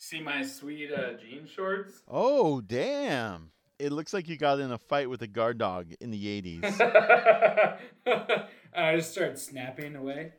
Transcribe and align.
See 0.00 0.20
my 0.20 0.44
sweet 0.44 0.92
uh, 0.92 1.14
jean 1.14 1.48
shorts? 1.52 2.02
Oh, 2.06 2.60
damn. 2.60 3.50
It 3.80 3.90
looks 3.90 4.14
like 4.14 4.28
you 4.28 4.36
got 4.36 4.60
in 4.60 4.70
a 4.70 4.78
fight 4.78 5.10
with 5.10 5.22
a 5.22 5.26
guard 5.26 5.58
dog 5.58 5.92
in 6.00 6.12
the 6.12 6.60
80s. 6.60 6.80
I 8.76 8.96
just 8.96 9.10
started 9.10 9.38
snapping 9.38 9.96
away. 9.96 10.34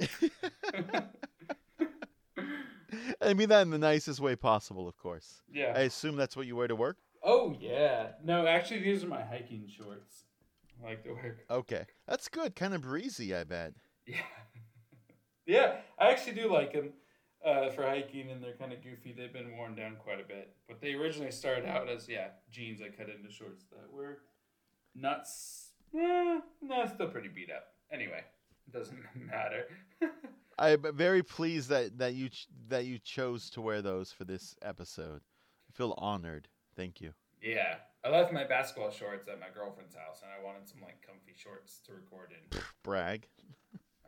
I 3.20 3.34
mean 3.34 3.48
that 3.48 3.62
in 3.62 3.70
the 3.70 3.78
nicest 3.78 4.20
way 4.20 4.36
possible, 4.36 4.86
of 4.86 4.96
course. 4.96 5.42
Yeah. 5.52 5.72
I 5.74 5.80
assume 5.80 6.14
that's 6.14 6.36
what 6.36 6.46
you 6.46 6.54
wear 6.54 6.68
to 6.68 6.76
work? 6.76 6.98
Oh 7.24 7.56
yeah. 7.60 8.10
No, 8.24 8.46
actually, 8.46 8.80
these 8.80 9.02
are 9.02 9.08
my 9.08 9.22
hiking 9.22 9.64
shorts. 9.66 10.22
I 10.80 10.90
like 10.90 11.02
to 11.04 11.10
work. 11.10 11.44
Okay. 11.50 11.84
That's 12.06 12.28
good. 12.28 12.54
Kind 12.54 12.74
of 12.74 12.82
breezy, 12.82 13.34
I 13.34 13.42
bet. 13.42 13.72
Yeah. 14.06 14.16
yeah, 15.46 15.78
I 15.98 16.10
actually 16.10 16.34
do 16.34 16.52
like 16.52 16.72
them 16.72 16.92
uh, 17.44 17.70
for 17.70 17.82
hiking, 17.82 18.30
and 18.30 18.42
they're 18.42 18.54
kind 18.56 18.72
of 18.72 18.82
goofy. 18.82 19.12
They've 19.16 19.32
been 19.32 19.56
worn 19.56 19.74
down 19.74 19.96
quite 19.96 20.20
a 20.20 20.24
bit, 20.24 20.54
but 20.68 20.80
they 20.80 20.94
originally 20.94 21.30
started 21.30 21.66
out 21.66 21.88
as 21.88 22.08
yeah 22.08 22.28
jeans 22.50 22.80
I 22.82 22.88
cut 22.88 23.08
into 23.08 23.30
shorts 23.32 23.64
that 23.70 23.92
were 23.92 24.18
nuts. 24.94 25.70
Eh, 25.94 26.40
no, 26.62 26.86
still 26.94 27.08
pretty 27.08 27.28
beat 27.28 27.50
up. 27.50 27.68
Anyway, 27.92 28.22
it 28.66 28.72
doesn't 28.72 28.98
matter. 29.26 29.64
I'm 30.58 30.84
very 30.96 31.22
pleased 31.22 31.68
that 31.70 31.98
that 31.98 32.14
you 32.14 32.28
ch- 32.30 32.48
that 32.68 32.84
you 32.84 32.98
chose 32.98 33.48
to 33.50 33.60
wear 33.60 33.80
those 33.82 34.10
for 34.12 34.24
this 34.24 34.54
episode. 34.62 35.20
I 35.68 35.72
feel 35.72 35.94
honored. 35.98 36.48
Thank 36.76 37.00
you. 37.00 37.12
yeah, 37.42 37.76
I 38.04 38.10
left 38.10 38.32
my 38.32 38.44
basketball 38.44 38.90
shorts 38.90 39.28
at 39.28 39.38
my 39.40 39.46
girlfriend's 39.54 39.94
house, 39.94 40.22
and 40.22 40.30
I 40.32 40.44
wanted 40.44 40.68
some 40.68 40.80
like 40.82 41.00
comfy 41.06 41.32
shorts 41.36 41.80
to 41.86 41.92
record 41.92 42.30
in. 42.32 42.58
Brag. 42.82 43.28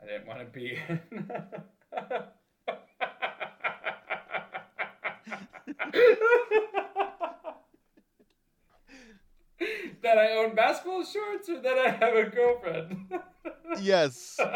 I 0.03 0.07
didn't 0.07 0.27
want 0.27 0.41
to 0.41 0.47
be. 0.47 0.79
that 10.03 10.19
I 10.19 10.37
own 10.37 10.55
basketball 10.55 11.05
shorts 11.05 11.49
or 11.49 11.61
that 11.61 11.79
I 11.79 11.91
have 11.91 12.15
a 12.15 12.25
girlfriend? 12.25 13.07
Yes. 13.81 14.39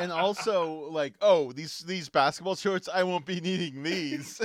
And 0.00 0.12
also 0.12 0.88
like, 0.92 1.14
oh, 1.20 1.50
these 1.50 1.80
these 1.80 2.08
basketball 2.08 2.54
shorts, 2.54 2.88
I 2.92 3.02
won't 3.02 3.26
be 3.26 3.40
needing 3.40 3.82
these. 3.82 4.40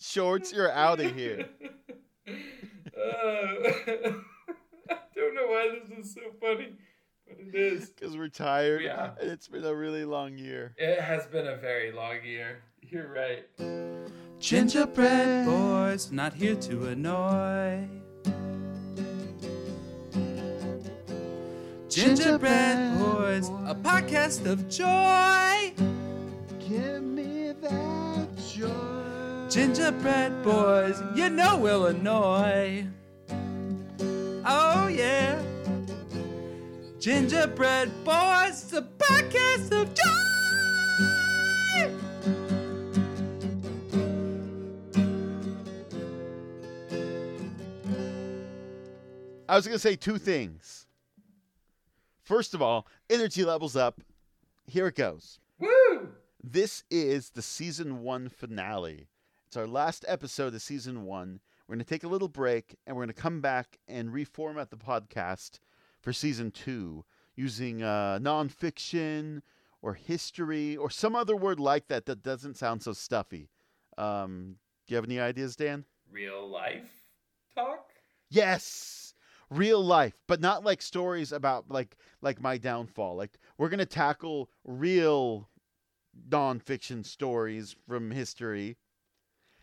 shorts, 0.00 0.52
you're 0.52 0.72
out 0.72 0.98
of 0.98 1.14
here. 1.14 1.48
Uh, 2.26 2.30
I 4.90 4.98
don't 5.14 5.34
know 5.34 5.46
why 5.46 5.78
this 5.88 6.06
is 6.06 6.14
so 6.14 6.20
funny, 6.40 6.74
but. 7.52 7.96
Because 7.96 8.16
we're 8.16 8.28
tired. 8.28 8.82
Yeah. 8.82 9.10
And 9.20 9.30
it's 9.30 9.48
been 9.48 9.64
a 9.64 9.74
really 9.74 10.04
long 10.04 10.36
year. 10.38 10.74
It 10.76 11.00
has 11.00 11.26
been 11.26 11.46
a 11.46 11.56
very 11.56 11.92
long 11.92 12.16
year. 12.24 12.62
You're 12.82 13.08
right. 13.08 13.46
Gingerbread 14.40 15.46
boys, 15.46 16.10
not 16.10 16.32
here 16.32 16.54
to 16.54 16.86
annoy. 16.86 17.86
Gingerbread 21.88 22.98
boys, 22.98 23.48
a 23.66 23.74
podcast 23.74 24.46
of 24.46 24.68
joy. 24.68 25.74
Give 26.58 27.02
me 27.02 27.52
that 27.60 28.28
joy. 28.54 29.48
Gingerbread 29.50 30.42
boys, 30.42 31.02
you 31.14 31.28
know 31.28 31.66
Illinois. 31.66 32.86
Oh 34.46 34.88
yeah. 34.88 35.42
Gingerbread 37.00 38.04
boys, 38.04 38.64
the 38.64 38.86
podcast 38.98 39.72
of 39.72 39.94
joy. 39.94 40.04
I 49.48 49.56
was 49.56 49.64
going 49.66 49.76
to 49.76 49.78
say 49.78 49.96
two 49.96 50.18
things. 50.18 50.86
First 52.22 52.52
of 52.52 52.60
all, 52.60 52.86
energy 53.08 53.46
levels 53.46 53.76
up. 53.76 54.02
Here 54.66 54.86
it 54.86 54.94
goes. 54.94 55.38
Woo! 55.58 56.10
This 56.44 56.84
is 56.90 57.30
the 57.30 57.40
season 57.40 58.02
one 58.02 58.28
finale. 58.28 59.08
It's 59.46 59.56
our 59.56 59.66
last 59.66 60.04
episode 60.06 60.54
of 60.54 60.60
season 60.60 61.04
one. 61.04 61.40
We're 61.66 61.76
going 61.76 61.84
to 61.84 61.88
take 61.88 62.04
a 62.04 62.08
little 62.08 62.28
break 62.28 62.76
and 62.86 62.94
we're 62.94 63.04
going 63.06 63.14
to 63.14 63.22
come 63.22 63.40
back 63.40 63.78
and 63.88 64.10
reformat 64.10 64.68
the 64.68 64.76
podcast 64.76 65.60
for 66.00 66.12
season 66.12 66.50
two 66.50 67.04
using 67.36 67.82
uh, 67.82 68.18
nonfiction 68.20 69.42
or 69.82 69.94
history 69.94 70.76
or 70.76 70.90
some 70.90 71.16
other 71.16 71.36
word 71.36 71.58
like 71.58 71.88
that 71.88 72.06
that 72.06 72.22
doesn't 72.22 72.56
sound 72.56 72.82
so 72.82 72.92
stuffy. 72.92 73.48
Um, 73.96 74.56
do 74.86 74.92
you 74.92 74.96
have 74.96 75.04
any 75.04 75.20
ideas, 75.20 75.56
Dan? 75.56 75.84
Real 76.10 76.48
life 76.48 76.90
talk? 77.54 77.90
Yes, 78.28 79.14
real 79.50 79.82
life, 79.82 80.14
but 80.26 80.40
not 80.40 80.64
like 80.64 80.82
stories 80.82 81.32
about 81.32 81.70
like 81.70 81.96
like 82.20 82.40
my 82.40 82.58
downfall. 82.58 83.16
Like 83.16 83.38
we're 83.58 83.68
gonna 83.68 83.86
tackle 83.86 84.50
real 84.64 85.48
nonfiction 86.28 87.04
stories 87.04 87.74
from 87.88 88.10
history, 88.10 88.76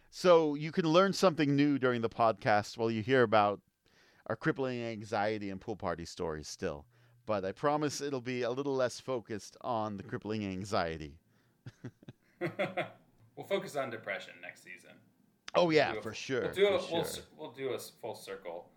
so 0.10 0.56
you 0.56 0.72
can 0.72 0.88
learn 0.88 1.14
something 1.14 1.56
new 1.56 1.78
during 1.78 2.02
the 2.02 2.10
podcast 2.10 2.78
while 2.78 2.92
you 2.92 3.02
hear 3.02 3.24
about 3.24 3.62
our 4.28 4.36
crippling 4.36 4.84
anxiety 4.84 5.50
and 5.50 5.60
pool 5.60 5.76
party 5.76 6.06
stories. 6.06 6.48
Still, 6.48 6.86
but 7.26 7.44
I 7.44 7.52
promise 7.52 8.02
it'll 8.02 8.22
be 8.22 8.44
a 8.44 8.52
little 8.52 8.76
less 8.76 9.00
focused 9.00 9.58
on 9.62 9.98
the 9.98 10.04
crippling 10.04 10.46
anxiety. 10.46 11.18
we'll 12.40 13.48
focus 13.48 13.76
on 13.76 13.90
depression 13.90 14.34
next 14.42 14.64
season. 14.64 14.92
Oh 15.56 15.70
yeah, 15.70 15.94
Do 15.94 16.00
a- 16.00 16.02
for 16.02 16.14
sure. 16.14 16.42
We'll 16.42 16.52
do, 16.54 16.68
a, 16.68 16.80
for 16.80 16.94
we'll, 16.94 17.08
we'll 17.38 17.52
do 17.52 17.70
a 17.70 17.80
full 17.80 18.16
circle 18.16 18.70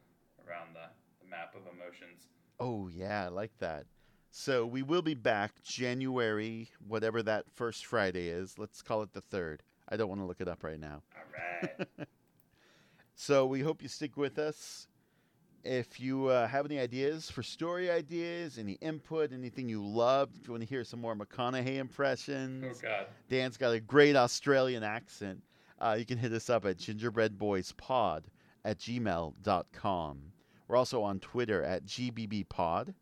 around 0.49 0.75
the, 0.75 0.89
the 1.23 1.29
map 1.29 1.55
of 1.55 1.63
emotions. 1.73 2.29
Oh 2.59 2.89
yeah, 2.89 3.25
I 3.27 3.29
like 3.29 3.53
that. 3.59 3.85
So 4.33 4.65
we 4.65 4.83
will 4.83 5.03
be 5.03 5.15
back 5.15 5.61
January, 5.63 6.69
whatever 6.87 7.21
that 7.25 7.47
first 7.53 7.85
Friday 7.87 8.29
is. 8.29 8.59
Let's 8.59 8.81
call 8.81 9.03
it 9.03 9.13
the 9.13 9.21
third. 9.21 9.63
I 9.89 9.97
don't 9.97 10.09
want 10.09 10.21
to 10.21 10.25
look 10.25 10.41
it 10.41 10.47
up 10.47 10.63
right 10.63 10.79
now. 10.79 11.03
All 11.17 11.69
right. 11.79 11.89
So 13.17 13.45
we 13.45 13.61
hope 13.61 13.83
you 13.83 13.89
stick 13.89 14.17
with 14.17 14.39
us. 14.39 14.89
If 15.63 16.01
you 16.01 16.29
uh, 16.29 16.47
have 16.47 16.65
any 16.65 16.79
ideas 16.79 17.31
for 17.31 17.43
story 17.43 17.91
ideas, 17.91 18.59
any 18.59 18.73
input, 18.75 19.33
anything 19.33 19.69
you 19.69 19.85
loved, 19.85 20.39
if 20.39 20.47
you 20.47 20.53
want 20.53 20.63
to 20.63 20.69
hear 20.69 20.85
some 20.85 21.01
more 21.01 21.15
McConaughey 21.15 21.77
impressions, 21.77 22.79
oh 22.79 22.81
God. 22.83 23.07
Dan's 23.29 23.59
got 23.59 23.73
a 23.73 23.81
great 23.81 24.17
Australian 24.17 24.83
accent. 24.83 25.43
Uh, 25.79 25.97
you 25.99 26.07
can 26.07 26.17
hit 26.17 26.33
us 26.33 26.49
up 26.49 26.65
at 26.65 26.79
gingerbreadboyspod 26.79 28.23
at 28.65 28.79
gmail.com. 28.79 30.19
We're 30.69 30.77
also 30.77 31.03
on 31.03 31.21
Twitter 31.21 31.63
at 31.63 31.85
gbbpod. 31.85 32.95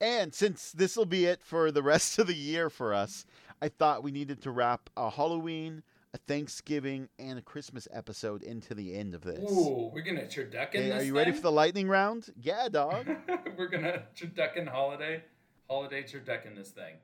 And 0.00 0.34
since 0.34 0.72
this 0.72 0.96
will 0.96 1.06
be 1.06 1.24
it 1.24 1.42
for 1.42 1.72
the 1.72 1.82
rest 1.82 2.18
of 2.20 2.26
the 2.26 2.34
year 2.34 2.70
for 2.70 2.94
us, 2.94 3.24
I 3.60 3.68
thought 3.68 4.02
we 4.02 4.12
needed 4.12 4.42
to 4.42 4.50
wrap 4.50 4.90
a 4.96 5.10
Halloween, 5.10 5.82
a 6.16 6.18
Thanksgiving, 6.18 7.10
and 7.18 7.38
a 7.38 7.42
Christmas 7.42 7.86
episode 7.92 8.42
into 8.42 8.74
the 8.74 8.94
end 8.94 9.14
of 9.14 9.20
this. 9.20 9.38
Ooh, 9.50 9.90
we're 9.92 10.00
gonna 10.00 10.22
turducken 10.22 10.72
Hey, 10.72 10.88
this 10.88 11.02
are 11.02 11.04
you 11.04 11.14
ready 11.14 11.30
for 11.30 11.42
the 11.42 11.52
lightning 11.52 11.88
round? 11.88 12.30
Yeah, 12.40 12.70
dog. 12.70 13.06
we're 13.58 13.68
gonna 13.68 14.04
turducken 14.16 14.66
holiday, 14.66 15.22
holiday 15.68 16.02
turducken 16.02 16.56
this 16.56 16.70
thing. 16.70 16.94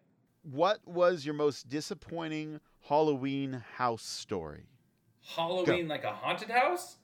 what 0.44 0.80
was 0.86 1.26
your 1.26 1.34
most 1.34 1.68
disappointing 1.68 2.58
Halloween 2.88 3.62
house 3.76 4.02
story? 4.02 4.64
Halloween 5.20 5.88
like 5.88 6.04
a 6.04 6.12
haunted 6.12 6.48
house? 6.48 6.96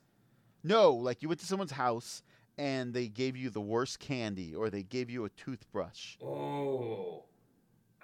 No, 0.65 0.95
like 0.95 1.21
you 1.21 1.29
went 1.29 1.41
to 1.41 1.47
someone's 1.47 1.73
house 1.73 2.23
and 2.57 2.95
they 2.95 3.09
gave 3.09 3.37
you 3.37 3.51
the 3.51 3.61
worst 3.61 4.01
candy 4.01 4.55
or 4.55 4.71
they 4.71 4.83
gave 4.83 5.11
you 5.11 5.27
a 5.27 5.29
toothbrush. 5.29 6.17
Oh, 6.25 7.25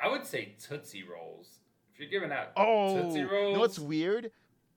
I 0.00 0.08
would 0.08 0.26
say 0.26 0.56
Tootsie 0.60 1.04
Rolls. 1.04 1.60
If 1.94 2.00
you're 2.00 2.08
giving 2.10 2.32
out 2.32 2.48
Oh, 2.56 3.02
Tootsie 3.02 3.20
you 3.20 3.26
know 3.52 3.60
what's 3.60 3.78
weird? 3.78 4.30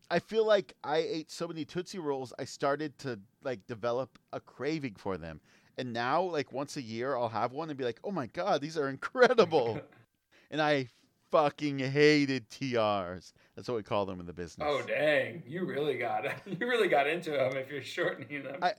I 0.09 0.19
feel 0.19 0.45
like 0.45 0.73
I 0.83 0.97
ate 0.97 1.31
so 1.31 1.47
many 1.47 1.65
Tootsie 1.65 1.99
Rolls, 1.99 2.31
I 2.39 2.45
started 2.45 2.97
to 2.99 3.19
like 3.43 3.65
develop 3.67 4.17
a 4.31 4.39
craving 4.39 4.95
for 4.95 5.17
them. 5.17 5.41
And 5.77 5.93
now, 5.93 6.21
like 6.21 6.51
once 6.53 6.77
a 6.77 6.81
year, 6.81 7.15
I'll 7.17 7.29
have 7.29 7.51
one 7.51 7.69
and 7.69 7.77
be 7.77 7.83
like, 7.83 7.99
"Oh 8.03 8.11
my 8.11 8.27
god, 8.27 8.61
these 8.61 8.77
are 8.77 8.87
incredible!" 8.89 9.79
and 10.51 10.61
I 10.61 10.87
fucking 11.29 11.77
hated 11.79 12.49
TRs. 12.49 13.33
That's 13.55 13.67
what 13.67 13.75
we 13.75 13.83
call 13.83 14.05
them 14.05 14.19
in 14.19 14.25
the 14.25 14.33
business. 14.33 14.65
Oh 14.67 14.81
dang! 14.87 15.43
You 15.45 15.65
really 15.65 15.97
got 15.97 16.23
you 16.47 16.67
really 16.67 16.87
got 16.87 17.05
into 17.07 17.31
them. 17.31 17.57
If 17.57 17.69
you're 17.69 17.83
shortening 17.83 18.43
them, 18.43 18.57
I- 18.61 18.73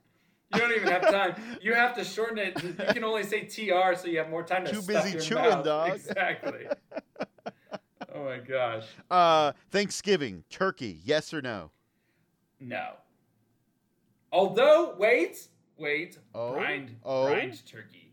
you 0.55 0.61
don't 0.61 0.73
even 0.73 0.89
have 0.89 1.03
time. 1.03 1.59
You 1.61 1.75
have 1.75 1.95
to 1.97 2.05
shorten 2.05 2.39
it. 2.39 2.63
You 2.65 2.73
can 2.95 3.05
only 3.05 3.23
say 3.23 3.43
TR, 3.43 3.95
so 3.95 4.07
you 4.09 4.17
have 4.17 4.31
more 4.31 4.43
time 4.43 4.65
to 4.65 4.73
Too 4.73 4.81
busy 4.81 5.19
chewing, 5.21 5.43
mouth. 5.45 5.65
dog. 5.65 5.95
Exactly. 5.95 6.67
Oh 8.19 8.25
my 8.25 8.39
gosh! 8.39 8.85
Uh, 9.11 9.53
Thanksgiving 9.71 10.45
turkey, 10.51 11.01
yes 11.05 11.33
or 11.33 11.41
no? 11.43 11.71
No. 12.61 12.93
Although, 14.33 14.95
wait, 14.99 15.49
wait. 15.77 16.19
Oh? 16.35 16.53
Brined, 16.53 16.97
Oh? 17.05 17.27
brined 17.27 17.65
turkey. 17.67 18.13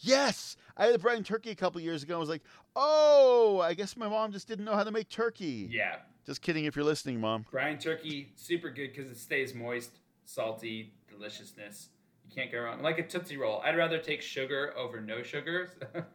Yes, 0.00 0.56
I 0.76 0.86
had 0.86 0.94
a 0.94 0.98
brine 0.98 1.24
turkey 1.24 1.50
a 1.50 1.54
couple 1.54 1.80
years 1.80 2.02
ago. 2.02 2.16
I 2.16 2.18
was 2.20 2.28
like, 2.28 2.42
oh, 2.76 3.60
I 3.62 3.74
guess 3.74 3.96
my 3.96 4.08
mom 4.08 4.30
just 4.30 4.46
didn't 4.46 4.64
know 4.64 4.74
how 4.74 4.84
to 4.84 4.90
make 4.92 5.08
turkey. 5.08 5.68
Yeah, 5.70 5.96
Just 6.26 6.40
kidding. 6.42 6.66
If 6.66 6.76
you're 6.76 6.84
listening, 6.84 7.20
mom. 7.20 7.46
brine 7.50 7.78
turkey, 7.78 8.32
super 8.36 8.70
good 8.70 8.92
because 8.94 9.10
it 9.10 9.16
stays 9.16 9.54
moist, 9.54 9.98
salty, 10.24 10.92
deliciousness. 11.08 11.88
You 12.28 12.34
can't 12.34 12.52
go 12.52 12.60
wrong. 12.60 12.82
Like 12.82 12.98
a 12.98 13.02
Tootsie 13.06 13.38
Roll. 13.38 13.60
I'd 13.64 13.76
rather 13.76 13.98
take 13.98 14.20
sugar 14.22 14.72
over 14.76 15.00
no 15.00 15.22
sugar. 15.22 15.70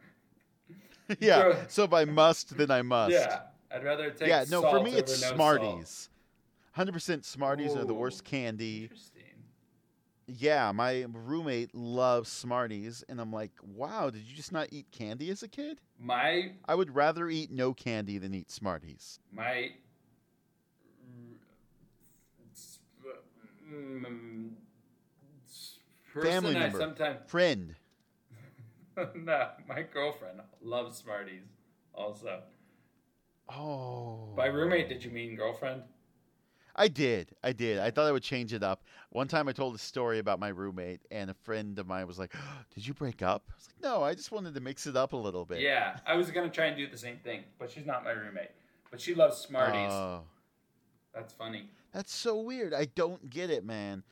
yeah. 1.20 1.66
So 1.68 1.84
if 1.84 1.92
I 1.92 2.04
must, 2.04 2.56
then 2.56 2.70
I 2.70 2.82
must. 2.82 3.12
yeah, 3.12 3.40
I'd 3.70 3.84
rather 3.84 4.10
take 4.10 4.28
Yeah. 4.28 4.44
No, 4.50 4.62
for 4.62 4.82
me 4.82 4.92
it's 4.92 5.20
no. 5.20 5.34
Smarties. 5.34 6.08
Hundred 6.72 6.92
percent 6.92 7.24
Smarties 7.24 7.76
are 7.76 7.84
the 7.84 7.94
worst 7.94 8.24
candy. 8.24 8.84
Interesting. 8.84 9.22
Yeah, 10.26 10.72
my 10.72 11.04
roommate 11.12 11.74
loves 11.74 12.30
Smarties, 12.30 13.04
and 13.08 13.20
I'm 13.20 13.30
like, 13.30 13.52
wow, 13.62 14.08
did 14.08 14.22
you 14.22 14.34
just 14.34 14.52
not 14.52 14.68
eat 14.72 14.86
candy 14.90 15.30
as 15.30 15.42
a 15.42 15.48
kid? 15.48 15.80
My 16.00 16.52
I 16.66 16.74
would 16.74 16.94
rather 16.94 17.28
eat 17.28 17.50
no 17.50 17.74
candy 17.74 18.18
than 18.18 18.34
eat 18.34 18.50
Smarties. 18.50 19.20
my 19.30 19.72
mm, 23.70 24.50
person 26.12 26.30
Family 26.30 26.54
member. 26.54 26.78
sometimes 26.78 27.18
Friend. 27.26 27.74
no, 29.14 29.48
my 29.68 29.82
girlfriend 29.82 30.40
loves 30.62 30.98
Smarties. 30.98 31.44
Also, 31.94 32.40
Oh. 33.48 34.32
by 34.36 34.46
roommate, 34.46 34.88
did 34.88 35.04
you 35.04 35.10
mean 35.10 35.36
girlfriend? 35.36 35.82
I 36.76 36.88
did. 36.88 37.30
I 37.44 37.52
did. 37.52 37.78
I 37.78 37.90
thought 37.90 38.06
I 38.08 38.12
would 38.12 38.22
change 38.24 38.52
it 38.52 38.64
up. 38.64 38.82
One 39.10 39.28
time 39.28 39.46
I 39.48 39.52
told 39.52 39.76
a 39.76 39.78
story 39.78 40.18
about 40.18 40.40
my 40.40 40.48
roommate, 40.48 41.00
and 41.12 41.30
a 41.30 41.34
friend 41.34 41.78
of 41.78 41.86
mine 41.86 42.06
was 42.08 42.18
like, 42.18 42.32
Did 42.74 42.86
you 42.86 42.94
break 42.94 43.22
up? 43.22 43.44
I 43.48 43.54
was 43.54 43.68
like, 43.68 43.82
No, 43.82 44.02
I 44.02 44.14
just 44.14 44.32
wanted 44.32 44.54
to 44.54 44.60
mix 44.60 44.86
it 44.86 44.96
up 44.96 45.12
a 45.12 45.16
little 45.16 45.44
bit. 45.44 45.60
Yeah, 45.60 45.98
I 46.06 46.14
was 46.16 46.30
gonna 46.32 46.48
try 46.48 46.66
and 46.66 46.76
do 46.76 46.88
the 46.88 46.98
same 46.98 47.18
thing, 47.22 47.44
but 47.58 47.70
she's 47.70 47.86
not 47.86 48.02
my 48.02 48.10
roommate. 48.10 48.50
But 48.90 49.00
she 49.00 49.14
loves 49.14 49.36
Smarties. 49.36 49.92
Oh. 49.92 50.22
That's 51.14 51.32
funny. 51.32 51.70
That's 51.92 52.12
so 52.12 52.40
weird. 52.40 52.74
I 52.74 52.86
don't 52.86 53.30
get 53.30 53.50
it, 53.50 53.64
man. 53.64 54.02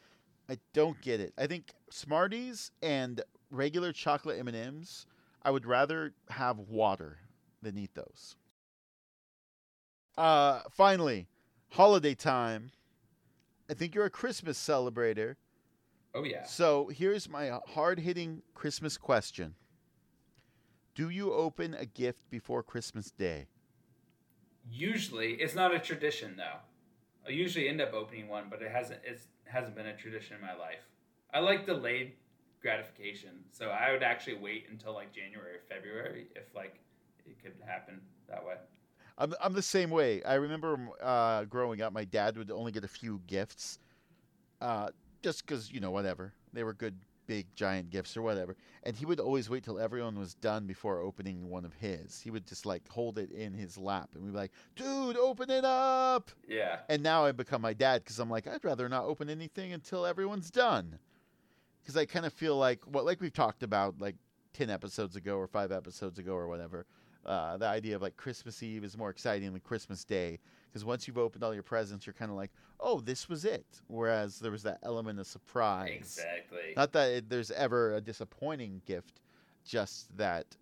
I 0.48 0.58
don't 0.72 1.00
get 1.00 1.18
it. 1.18 1.32
I 1.36 1.48
think 1.48 1.72
Smarties 1.90 2.70
and 2.80 3.20
regular 3.52 3.92
chocolate 3.92 4.38
M&Ms, 4.40 5.06
I 5.42 5.50
would 5.50 5.66
rather 5.66 6.14
have 6.30 6.58
water 6.58 7.18
than 7.62 7.78
eat 7.78 7.94
those. 7.94 8.36
Uh 10.16 10.60
finally, 10.70 11.28
holiday 11.70 12.14
time. 12.14 12.70
I 13.70 13.74
think 13.74 13.94
you're 13.94 14.04
a 14.04 14.10
Christmas 14.10 14.58
celebrator. 14.58 15.36
Oh 16.14 16.24
yeah. 16.24 16.44
So, 16.44 16.88
here's 16.88 17.28
my 17.28 17.58
hard-hitting 17.68 18.42
Christmas 18.54 18.98
question. 18.98 19.54
Do 20.94 21.08
you 21.08 21.32
open 21.32 21.72
a 21.72 21.86
gift 21.86 22.28
before 22.28 22.62
Christmas 22.62 23.10
Day? 23.10 23.46
Usually, 24.70 25.32
it's 25.34 25.54
not 25.54 25.74
a 25.74 25.78
tradition 25.78 26.36
though. 26.36 26.58
I 27.26 27.30
usually 27.30 27.68
end 27.68 27.80
up 27.80 27.94
opening 27.94 28.28
one, 28.28 28.48
but 28.50 28.60
it 28.60 28.70
hasn't. 28.70 29.00
It 29.04 29.20
hasn't 29.44 29.74
been 29.74 29.86
a 29.86 29.96
tradition 29.96 30.36
in 30.36 30.42
my 30.42 30.54
life. 30.54 30.86
I 31.32 31.38
like 31.40 31.64
delayed 31.64 32.12
gratification, 32.62 33.30
so 33.50 33.66
I 33.66 33.92
would 33.92 34.02
actually 34.02 34.36
wait 34.36 34.66
until 34.70 34.94
like 34.94 35.12
January 35.12 35.56
or 35.56 35.60
February 35.68 36.28
if 36.36 36.54
like 36.54 36.80
it 37.26 37.42
could 37.42 37.54
happen 37.66 38.00
that 38.28 38.44
way. 38.44 38.54
I'm 39.18 39.34
I'm 39.42 39.52
the 39.52 39.62
same 39.62 39.90
way. 39.90 40.22
I 40.22 40.34
remember 40.34 40.78
uh, 41.02 41.44
growing 41.44 41.82
up, 41.82 41.92
my 41.92 42.04
dad 42.04 42.36
would 42.36 42.50
only 42.50 42.72
get 42.72 42.84
a 42.84 42.88
few 42.88 43.20
gifts, 43.26 43.78
uh, 44.60 44.88
just 45.22 45.46
because 45.46 45.70
you 45.70 45.80
know 45.80 45.90
whatever 45.90 46.32
they 46.52 46.64
were 46.64 46.72
good, 46.72 46.94
big, 47.26 47.46
giant 47.54 47.90
gifts 47.90 48.16
or 48.16 48.22
whatever, 48.22 48.56
and 48.84 48.96
he 48.96 49.04
would 49.06 49.20
always 49.20 49.50
wait 49.50 49.64
till 49.64 49.78
everyone 49.78 50.18
was 50.18 50.34
done 50.34 50.66
before 50.66 51.00
opening 51.00 51.48
one 51.50 51.64
of 51.64 51.74
his. 51.74 52.20
He 52.20 52.30
would 52.30 52.46
just 52.46 52.64
like 52.64 52.88
hold 52.88 53.18
it 53.18 53.30
in 53.32 53.52
his 53.52 53.76
lap, 53.76 54.10
and 54.14 54.24
we'd 54.24 54.32
be 54.32 54.38
like, 54.38 54.52
"Dude, 54.76 55.16
open 55.16 55.50
it 55.50 55.64
up!" 55.64 56.30
Yeah. 56.48 56.78
And 56.88 57.02
now 57.02 57.24
I've 57.24 57.36
become 57.36 57.60
my 57.62 57.74
dad 57.74 58.02
because 58.04 58.18
I'm 58.18 58.30
like, 58.30 58.46
I'd 58.46 58.64
rather 58.64 58.88
not 58.88 59.04
open 59.04 59.28
anything 59.28 59.72
until 59.72 60.06
everyone's 60.06 60.50
done, 60.50 60.98
because 61.82 61.96
I 61.96 62.04
kind 62.04 62.26
of 62.26 62.32
feel 62.32 62.56
like 62.56 62.82
what 62.86 63.04
like 63.04 63.20
we've 63.20 63.32
talked 63.32 63.62
about 63.62 64.00
like 64.00 64.16
ten 64.52 64.70
episodes 64.70 65.16
ago 65.16 65.36
or 65.36 65.46
five 65.46 65.72
episodes 65.72 66.18
ago 66.18 66.34
or 66.34 66.48
whatever. 66.48 66.86
Uh, 67.24 67.56
the 67.56 67.66
idea 67.66 67.94
of 67.94 68.02
like 68.02 68.16
Christmas 68.16 68.62
Eve 68.62 68.82
is 68.82 68.98
more 68.98 69.10
exciting 69.10 69.52
than 69.52 69.60
Christmas 69.60 70.04
Day 70.04 70.40
because 70.68 70.84
once 70.84 71.06
you've 71.06 71.18
opened 71.18 71.44
all 71.44 71.54
your 71.54 71.62
presents, 71.62 72.06
you're 72.06 72.14
kind 72.14 72.30
of 72.30 72.36
like, 72.36 72.50
oh, 72.80 73.00
this 73.00 73.28
was 73.28 73.44
it. 73.44 73.64
Whereas 73.86 74.40
there 74.40 74.50
was 74.50 74.64
that 74.64 74.78
element 74.82 75.20
of 75.20 75.26
surprise. 75.26 75.90
Exactly. 75.94 76.72
Not 76.76 76.92
that 76.92 77.10
it, 77.10 77.28
there's 77.28 77.52
ever 77.52 77.94
a 77.94 78.00
disappointing 78.00 78.82
gift, 78.86 79.20
just 79.64 80.16
that 80.16 80.56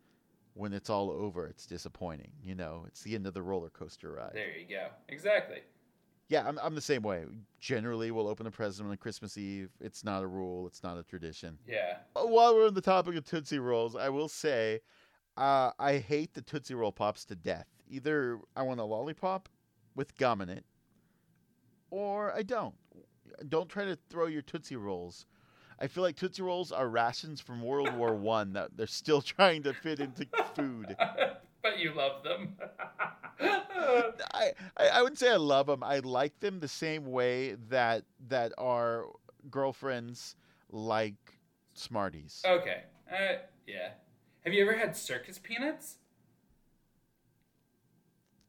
when 0.55 0.73
it's 0.75 0.91
all 0.91 1.11
over, 1.11 1.47
it's 1.47 1.65
disappointing. 1.65 2.33
You 2.45 2.57
know, 2.57 2.85
it's 2.89 3.03
the 3.03 3.15
end 3.15 3.27
of 3.27 3.33
the 3.33 3.43
roller 3.43 3.71
coaster 3.71 4.13
ride. 4.13 4.33
There 4.35 4.59
you 4.59 4.67
go. 4.69 4.89
Exactly. 5.09 5.61
Yeah, 6.31 6.47
I'm, 6.47 6.61
I'm 6.63 6.77
the 6.77 6.81
same 6.81 7.03
way. 7.03 7.25
Generally, 7.59 8.13
we'll 8.13 8.29
open 8.29 8.47
a 8.47 8.53
present 8.53 8.89
on 8.89 8.97
Christmas 8.99 9.37
Eve. 9.37 9.69
It's 9.81 10.05
not 10.05 10.23
a 10.23 10.27
rule, 10.29 10.69
it's 10.69 10.83
not 10.85 10.97
a 10.97 11.03
tradition. 11.03 11.59
Yeah. 11.67 11.97
Uh, 12.15 12.21
While 12.25 12.55
we're 12.55 12.69
on 12.69 12.75
the 12.75 12.81
topic 12.81 13.17
of 13.17 13.25
Tootsie 13.25 13.59
Rolls, 13.59 13.97
I 13.97 14.11
will 14.11 14.29
say 14.29 14.79
uh, 15.37 15.73
I 15.81 15.99
hate 15.99 16.33
the 16.33 16.41
Tootsie 16.41 16.75
Roll 16.75 16.93
Pops 16.93 17.25
to 17.27 17.35
death. 17.35 17.67
Either 17.91 18.39
I 18.55 18.63
want 18.63 18.79
a 18.79 18.85
lollipop 18.85 19.49
with 19.97 20.17
gum 20.17 20.41
in 20.41 20.49
it, 20.49 20.65
or 21.91 22.33
I 22.33 22.45
don't. 22.45 22.77
Don't 23.49 23.69
try 23.69 23.85
to 23.85 23.99
throw 24.09 24.27
your 24.27 24.43
Tootsie 24.43 24.77
Rolls. 24.77 25.27
I 25.81 25.89
feel 25.89 26.05
like 26.05 26.15
Tootsie 26.15 26.43
Rolls 26.43 26.71
are 26.71 26.89
rations 26.89 27.41
from 27.41 27.61
World 27.61 27.93
War 27.97 28.15
One 28.15 28.53
that 28.53 28.77
they're 28.77 28.87
still 28.87 29.21
trying 29.23 29.65
to 29.65 29.75
fit 29.75 29.99
into 29.99 30.27
food. 30.55 30.97
but 31.63 31.79
you 31.79 31.93
love 31.95 32.23
them. 32.23 32.57
I, 34.35 34.53
I 34.93 35.03
would 35.03 35.19
say 35.19 35.33
I 35.33 35.37
love 35.37 35.67
them. 35.67 35.83
I 35.83 35.99
like 36.01 36.39
them 36.41 36.61
the 36.61 36.69
same 36.69 37.07
way 37.07 37.57
that 37.69 38.05
that 38.29 38.53
our 38.59 39.07
girlfriends 39.51 40.37
like 40.71 41.15
Smarties. 41.75 42.43
okay. 42.47 42.83
Uh, 43.11 43.39
yeah. 43.67 43.91
Have 44.45 44.53
you 44.53 44.63
ever 44.63 44.77
had 44.77 44.97
circus 44.97 45.39
peanuts? 45.39 45.97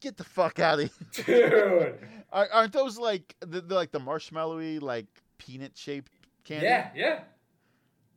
Get 0.01 0.17
the 0.17 0.23
fuck 0.23 0.59
out 0.59 0.79
of 0.79 0.91
here. 1.25 1.49
Dude. 1.95 2.07
Are, 2.31 2.49
aren't 2.51 2.73
those 2.73 2.97
like 2.97 3.35
the, 3.39 3.61
the 3.61 3.75
like 3.75 3.91
the 3.91 3.99
marshmallowy 3.99 4.81
like 4.81 5.05
peanut 5.37 5.77
shaped 5.77 6.11
candy? 6.43 6.65
Yeah, 6.65 6.89
yeah. 6.95 7.19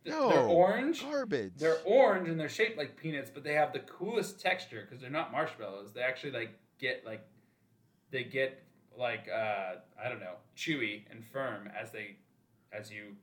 Th- 0.04 0.16
They're 0.16 0.38
orange. 0.40 1.02
Garbage. 1.02 1.52
They're 1.56 1.78
orange 1.84 2.28
and 2.28 2.38
they're 2.38 2.48
shaped 2.48 2.76
like 2.76 2.96
peanuts, 2.96 3.30
but 3.32 3.42
they 3.42 3.54
have 3.54 3.72
the 3.72 3.80
coolest 3.80 4.40
texture 4.40 4.82
because 4.82 5.00
they're 5.00 5.10
not 5.10 5.32
marshmallows. 5.32 5.92
They 5.94 6.02
actually 6.02 6.32
like 6.32 6.58
get 6.78 7.04
like 7.06 7.26
they 8.10 8.24
get 8.24 8.62
like 8.96 9.26
uh, 9.32 9.76
I 10.02 10.08
don't 10.08 10.20
know, 10.20 10.34
chewy 10.56 11.02
and 11.10 11.24
firm 11.24 11.68
as 11.80 11.90
they 11.90 12.16
as 12.72 12.90
you 12.90 13.16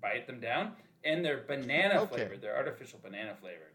bite 0.00 0.26
them 0.26 0.40
down, 0.40 0.72
and 1.04 1.24
they're 1.24 1.44
banana 1.46 2.00
Okay. 2.02 2.16
flavored. 2.16 2.40
They're 2.40 2.56
artificial 2.56 2.98
banana 3.02 3.34
flavored. 3.40 3.72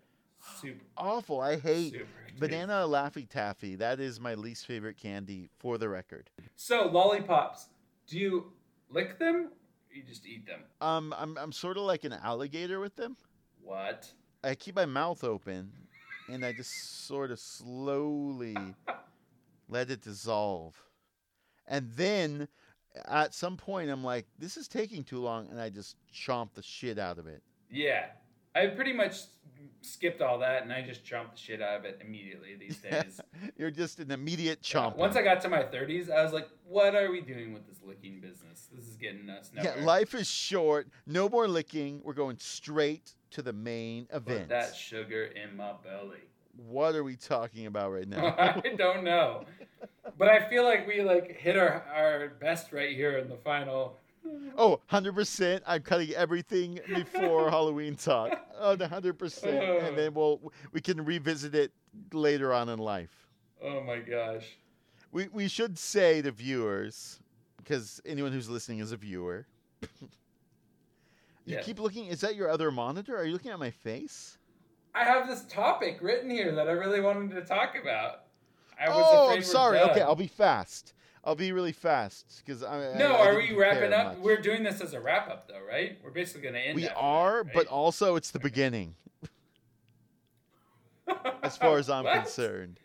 Super, 0.59 0.83
awful. 0.97 1.39
I 1.39 1.57
hate 1.59 1.95
banana 2.39 2.85
laffy 2.87 3.29
taffy. 3.29 3.75
That 3.75 3.99
is 3.99 4.19
my 4.19 4.33
least 4.33 4.65
favorite 4.65 4.97
candy 4.97 5.49
for 5.59 5.77
the 5.77 5.87
record. 5.87 6.31
So 6.55 6.87
lollipops, 6.87 7.67
do 8.07 8.17
you 8.17 8.51
lick 8.89 9.19
them? 9.19 9.49
You 9.93 10.03
just 10.03 10.25
eat 10.25 10.45
them. 10.45 10.61
Um, 10.79 11.13
I'm 11.17 11.37
I'm 11.37 11.51
sort 11.51 11.77
of 11.77 11.83
like 11.83 12.03
an 12.03 12.13
alligator 12.13 12.79
with 12.79 12.95
them. 12.95 13.17
What? 13.61 14.11
I 14.43 14.55
keep 14.55 14.75
my 14.75 14.85
mouth 14.85 15.23
open, 15.23 15.71
and 16.29 16.45
I 16.45 16.53
just 16.53 17.05
sort 17.07 17.31
of 17.31 17.39
slowly 17.39 18.55
let 19.69 19.89
it 19.91 20.01
dissolve, 20.01 20.75
and 21.67 21.91
then 21.95 22.47
at 23.05 23.33
some 23.33 23.57
point 23.57 23.89
I'm 23.89 24.03
like, 24.03 24.25
this 24.39 24.57
is 24.57 24.67
taking 24.67 25.03
too 25.03 25.19
long, 25.19 25.47
and 25.49 25.59
I 25.59 25.69
just 25.69 25.95
chomp 26.13 26.53
the 26.53 26.63
shit 26.63 26.97
out 26.97 27.19
of 27.19 27.27
it. 27.27 27.41
Yeah, 27.69 28.07
I 28.55 28.67
pretty 28.67 28.93
much 28.93 29.15
skipped 29.83 30.21
all 30.21 30.37
that 30.39 30.61
and 30.63 30.71
I 30.71 30.81
just 30.83 31.03
chomped 31.03 31.31
the 31.31 31.37
shit 31.37 31.61
out 31.61 31.79
of 31.79 31.85
it 31.85 31.99
immediately 32.05 32.55
these 32.55 32.77
days. 32.89 33.19
You're 33.57 33.71
just 33.71 33.99
an 33.99 34.11
immediate 34.11 34.59
Yeah, 34.71 34.81
chomp. 34.81 34.95
Once 34.95 35.15
I 35.15 35.23
got 35.23 35.41
to 35.41 35.49
my 35.49 35.63
30s, 35.63 36.09
I 36.11 36.23
was 36.23 36.33
like, 36.33 36.47
what 36.67 36.95
are 36.95 37.09
we 37.11 37.21
doing 37.21 37.53
with 37.53 37.67
this 37.67 37.77
licking 37.85 38.19
business? 38.19 38.67
This 38.73 38.87
is 38.87 38.95
getting 38.95 39.29
us 39.29 39.51
nowhere. 39.53 39.75
Yeah, 39.77 39.83
life 39.85 40.13
is 40.13 40.27
short. 40.27 40.87
No 41.07 41.29
more 41.29 41.47
licking. 41.47 42.01
We're 42.03 42.13
going 42.13 42.37
straight 42.37 43.13
to 43.31 43.41
the 43.41 43.53
main 43.53 44.05
Put 44.05 44.15
event. 44.17 44.49
that 44.49 44.75
sugar 44.75 45.23
in 45.23 45.55
my 45.57 45.71
belly. 45.83 46.19
What 46.67 46.95
are 46.95 47.03
we 47.03 47.15
talking 47.15 47.65
about 47.65 47.91
right 47.91 48.07
now? 48.07 48.35
I 48.37 48.61
don't 48.77 49.03
know. 49.03 49.45
But 50.17 50.27
I 50.27 50.47
feel 50.49 50.63
like 50.63 50.85
we 50.87 51.01
like 51.01 51.31
hit 51.37 51.57
our, 51.57 51.83
our 51.95 52.27
best 52.39 52.71
right 52.71 52.95
here 52.95 53.17
in 53.17 53.29
the 53.29 53.37
final. 53.37 53.95
Oh, 54.57 54.79
100%. 54.91 55.61
I'm 55.65 55.81
cutting 55.81 56.11
everything 56.11 56.79
before 56.87 57.49
Halloween 57.49 57.95
talk. 57.95 58.37
Oh, 58.59 58.75
the 58.75 58.85
100%. 58.85 59.87
And 59.87 59.97
then 59.97 60.13
we'll 60.13 60.39
we 60.71 60.81
can 60.81 61.03
revisit 61.03 61.55
it 61.55 61.71
later 62.13 62.53
on 62.53 62.69
in 62.69 62.79
life. 62.79 63.27
Oh 63.63 63.81
my 63.81 63.99
gosh. 63.99 64.45
We 65.11 65.27
we 65.29 65.47
should 65.47 65.77
say 65.77 66.21
to 66.21 66.31
viewers 66.31 67.19
because 67.57 68.01
anyone 68.05 68.31
who's 68.31 68.49
listening 68.49 68.79
is 68.79 68.91
a 68.91 68.97
viewer. 68.97 69.45
you 69.81 70.09
Yeah. 71.45 71.61
keep 71.61 71.79
looking. 71.79 72.05
Is 72.07 72.21
that 72.21 72.35
your 72.35 72.49
other 72.49 72.71
monitor? 72.71 73.17
Are 73.17 73.23
you 73.25 73.33
looking 73.33 73.51
at 73.51 73.59
my 73.59 73.71
face? 73.71 74.37
I 74.93 75.03
have 75.03 75.27
this 75.27 75.43
topic 75.45 75.99
written 76.01 76.29
here 76.29 76.53
that 76.53 76.67
I 76.67 76.71
really 76.71 77.01
wanted 77.01 77.31
to 77.35 77.41
talk 77.43 77.75
about. 77.81 78.23
I 78.79 78.89
was 78.89 79.05
oh, 79.07 79.31
I'm 79.31 79.43
sorry. 79.43 79.79
Okay. 79.79 80.01
I'll 80.01 80.15
be 80.15 80.27
fast. 80.27 80.93
I'll 81.23 81.35
be 81.35 81.51
really 81.51 81.71
fast 81.71 82.41
because 82.43 82.63
I. 82.63 82.97
No, 82.97 83.13
I, 83.13 83.25
I 83.25 83.29
are 83.29 83.37
we 83.37 83.53
wrapping 83.53 83.93
up? 83.93 84.13
much. 84.13 84.17
We're 84.23 84.41
doing 84.41 84.63
this 84.63 84.81
as 84.81 84.93
a 84.93 84.99
wrap 84.99 85.29
up, 85.29 85.47
though, 85.47 85.61
right? 85.67 85.99
We're 86.03 86.11
basically 86.11 86.41
going 86.41 86.55
to 86.55 86.61
end. 86.61 86.75
We 86.75 86.87
are, 86.89 87.43
that, 87.43 87.53
but 87.53 87.67
also 87.67 88.15
it's 88.15 88.31
the 88.31 88.39
beginning, 88.39 88.95
as 91.43 91.57
far 91.57 91.77
as 91.77 91.89
I'm 91.89 92.05
concerned. 92.05 92.79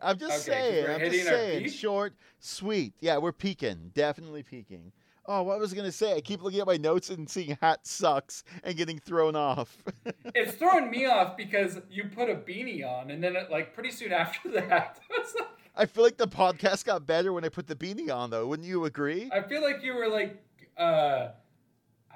I'm 0.00 0.18
just 0.18 0.48
Okay, 0.48 0.82
saying. 0.84 0.90
I'm 0.90 1.10
just 1.10 1.26
saying. 1.26 1.68
Short, 1.70 2.14
sweet. 2.38 2.94
Yeah, 3.00 3.18
we're 3.18 3.32
peaking. 3.32 3.90
Definitely 3.94 4.42
peaking. 4.42 4.92
Oh, 5.26 5.42
what 5.42 5.58
was 5.58 5.72
I 5.72 5.76
gonna 5.76 5.90
say? 5.90 6.14
I 6.14 6.20
keep 6.20 6.42
looking 6.42 6.60
at 6.60 6.66
my 6.66 6.76
notes 6.76 7.08
and 7.08 7.28
seeing 7.28 7.56
hat 7.62 7.86
sucks 7.86 8.44
and 8.62 8.76
getting 8.76 8.98
thrown 8.98 9.34
off. 9.34 9.82
It's 10.34 10.56
throwing 10.56 10.90
me 10.90 11.06
off 11.06 11.36
because 11.36 11.80
you 11.88 12.04
put 12.04 12.28
a 12.28 12.34
beanie 12.34 12.84
on, 12.84 13.10
and 13.10 13.22
then 13.22 13.36
it, 13.36 13.50
like 13.50 13.72
pretty 13.72 13.90
soon 13.90 14.12
after 14.12 14.50
that, 14.52 14.98
it's 15.10 15.34
like, 15.34 15.48
I 15.76 15.86
feel 15.86 16.04
like 16.04 16.16
the 16.16 16.28
podcast 16.28 16.84
got 16.84 17.06
better 17.06 17.32
when 17.32 17.44
I 17.44 17.48
put 17.48 17.66
the 17.66 17.74
beanie 17.74 18.14
on, 18.14 18.30
though. 18.30 18.46
Wouldn't 18.46 18.68
you 18.68 18.84
agree? 18.84 19.28
I 19.32 19.42
feel 19.42 19.62
like 19.62 19.82
you 19.82 19.94
were 19.94 20.08
like, 20.08 20.40
uh, 20.76 21.28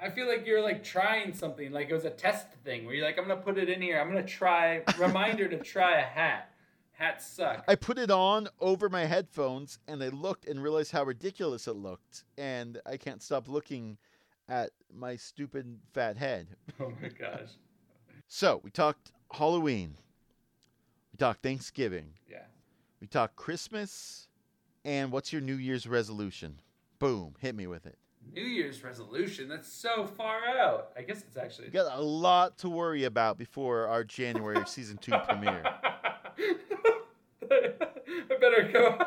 I 0.01 0.09
feel 0.09 0.27
like 0.27 0.47
you 0.47 0.53
were 0.53 0.61
like 0.61 0.83
trying 0.83 1.33
something, 1.33 1.71
like 1.71 1.89
it 1.89 1.93
was 1.93 2.05
a 2.05 2.09
test 2.09 2.47
thing 2.63 2.85
where 2.85 2.95
you're 2.95 3.05
like, 3.05 3.17
I'm 3.17 3.27
gonna 3.27 3.41
put 3.41 3.57
it 3.57 3.69
in 3.69 3.81
here. 3.81 3.99
I'm 3.99 4.07
gonna 4.07 4.23
try. 4.25 4.83
Reminder 4.97 5.47
to 5.49 5.57
try 5.57 5.99
a 5.99 6.05
hat. 6.05 6.51
Hats 6.93 7.27
suck. 7.27 7.63
I 7.67 7.75
put 7.75 7.97
it 7.97 8.11
on 8.11 8.49
over 8.59 8.89
my 8.89 9.05
headphones 9.05 9.79
and 9.87 10.03
I 10.03 10.09
looked 10.09 10.45
and 10.45 10.61
realized 10.61 10.91
how 10.91 11.03
ridiculous 11.03 11.67
it 11.67 11.75
looked. 11.75 12.25
And 12.37 12.81
I 12.85 12.97
can't 12.97 13.21
stop 13.21 13.47
looking 13.47 13.97
at 14.49 14.71
my 14.93 15.15
stupid 15.15 15.79
fat 15.93 16.17
head. 16.17 16.47
oh 16.79 16.91
my 17.01 17.09
gosh. 17.09 17.51
So 18.27 18.59
we 18.63 18.69
talked 18.69 19.11
Halloween. 19.31 19.95
We 21.13 21.17
talked 21.17 21.41
Thanksgiving. 21.41 22.13
Yeah. 22.29 22.43
We 22.99 23.07
talk 23.07 23.35
Christmas. 23.35 24.27
And 24.85 25.11
what's 25.11 25.33
your 25.33 25.41
New 25.41 25.55
Year's 25.55 25.87
resolution? 25.87 26.61
Boom, 26.99 27.35
hit 27.39 27.55
me 27.55 27.67
with 27.67 27.85
it. 27.85 27.97
New 28.33 28.41
Year's 28.41 28.83
resolution. 28.83 29.47
That's 29.47 29.71
so 29.71 30.05
far 30.05 30.45
out. 30.47 30.91
I 30.97 31.01
guess 31.01 31.21
it's 31.21 31.37
actually. 31.37 31.67
We 31.67 31.73
got 31.73 31.97
a 31.97 32.01
lot 32.01 32.57
to 32.59 32.69
worry 32.69 33.05
about 33.05 33.37
before 33.37 33.87
our 33.87 34.03
January 34.03 34.63
season 34.67 34.97
two 34.97 35.11
premiere. 35.27 35.63
I 37.51 38.37
better 38.39 38.69
go. 38.71 38.97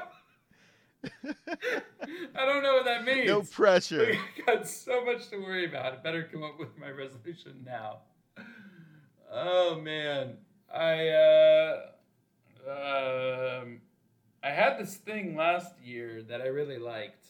I 2.35 2.47
don't 2.47 2.63
know 2.63 2.75
what 2.75 2.85
that 2.85 3.05
means. 3.05 3.29
No 3.29 3.43
pressure. 3.43 4.15
I 4.49 4.55
got 4.55 4.67
so 4.67 5.05
much 5.05 5.29
to 5.31 5.39
worry 5.39 5.67
about. 5.67 5.93
I 5.93 5.97
better 5.97 6.29
come 6.31 6.43
up 6.43 6.59
with 6.59 6.77
my 6.79 6.91
resolution 6.91 7.63
now. 7.65 7.99
Oh 9.31 9.81
man, 9.81 10.37
I 10.73 11.09
uh, 11.09 11.81
um, 12.69 13.81
I 14.43 14.51
had 14.51 14.79
this 14.79 14.97
thing 14.97 15.37
last 15.37 15.73
year 15.83 16.23
that 16.23 16.41
I 16.41 16.47
really 16.47 16.79
liked. 16.79 17.27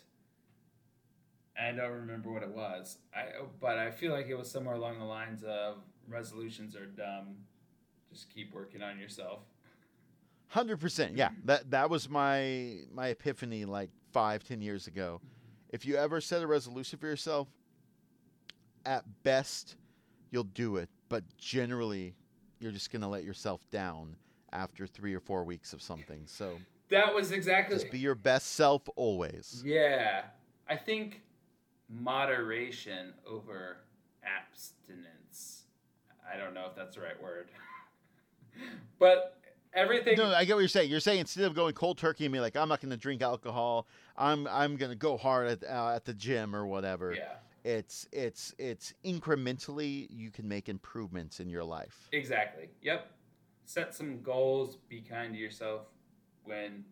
I 1.60 1.72
don't 1.72 1.92
remember 1.92 2.32
what 2.32 2.42
it 2.42 2.50
was. 2.50 2.98
I 3.14 3.24
but 3.60 3.78
I 3.78 3.90
feel 3.90 4.12
like 4.12 4.28
it 4.28 4.34
was 4.34 4.50
somewhere 4.50 4.74
along 4.74 4.98
the 4.98 5.04
lines 5.04 5.42
of 5.44 5.76
resolutions 6.08 6.74
are 6.76 6.86
dumb. 6.86 7.36
Just 8.10 8.28
keep 8.34 8.54
working 8.54 8.82
on 8.82 8.98
yourself. 8.98 9.40
Hundred 10.48 10.80
percent. 10.80 11.16
Yeah, 11.16 11.30
that 11.44 11.70
that 11.70 11.90
was 11.90 12.08
my 12.08 12.78
my 12.92 13.08
epiphany 13.08 13.64
like 13.64 13.90
five, 14.12 14.44
ten 14.44 14.60
years 14.60 14.86
ago. 14.86 15.20
If 15.70 15.86
you 15.86 15.96
ever 15.96 16.20
set 16.20 16.42
a 16.42 16.46
resolution 16.46 16.98
for 16.98 17.06
yourself, 17.06 17.48
at 18.84 19.04
best 19.22 19.76
you'll 20.30 20.44
do 20.44 20.76
it, 20.76 20.88
but 21.08 21.24
generally 21.36 22.14
you're 22.58 22.72
just 22.72 22.90
gonna 22.90 23.08
let 23.08 23.24
yourself 23.24 23.60
down 23.70 24.16
after 24.52 24.86
three 24.86 25.14
or 25.14 25.20
four 25.20 25.44
weeks 25.44 25.72
of 25.72 25.82
something. 25.82 26.22
So 26.26 26.58
That 26.90 27.14
was 27.14 27.32
exactly 27.32 27.76
just 27.76 27.90
be 27.90 27.98
your 27.98 28.14
best 28.14 28.52
self 28.52 28.82
always. 28.96 29.62
Yeah, 29.64 30.22
I 30.68 30.76
think 30.76 31.22
moderation 31.88 33.12
over 33.26 33.78
abstinence. 34.24 35.64
I 36.32 36.36
don't 36.36 36.54
know 36.54 36.66
if 36.68 36.74
that's 36.76 36.94
the 36.96 37.02
right 37.02 37.20
word, 37.22 37.48
but 38.98 39.38
everything. 39.74 40.16
No, 40.16 40.26
I 40.32 40.44
get 40.44 40.54
what 40.54 40.60
you're 40.60 40.68
saying. 40.68 40.90
You're 40.90 41.00
saying 41.00 41.20
instead 41.20 41.44
of 41.44 41.54
going 41.54 41.74
cold 41.74 41.98
turkey 41.98 42.24
and 42.24 42.32
be 42.32 42.40
like, 42.40 42.56
I'm 42.56 42.68
not 42.68 42.80
gonna 42.80 42.96
drink 42.96 43.22
alcohol, 43.22 43.86
I'm 44.16 44.46
I'm 44.48 44.76
gonna 44.76 44.94
go 44.94 45.16
hard 45.16 45.48
at 45.48 45.64
uh, 45.64 45.92
at 45.94 46.04
the 46.04 46.14
gym 46.14 46.54
or 46.54 46.66
whatever. 46.66 47.12
yeah, 47.14 47.34
It's 47.64 48.06
it's 48.12 48.54
it's 48.58 48.94
incrementally 49.04 50.06
you 50.10 50.30
can 50.30 50.48
make 50.48 50.68
improvements 50.68 51.40
in 51.40 51.48
your 51.48 51.64
life. 51.64 52.08
exactly. 52.12 52.68
Yep. 52.82 53.10
Set 53.64 53.94
some 53.94 54.22
goals. 54.22 54.76
Be 54.88 55.00
kind 55.00 55.32
to 55.34 55.38
yourself 55.38 55.82
when 56.44 56.84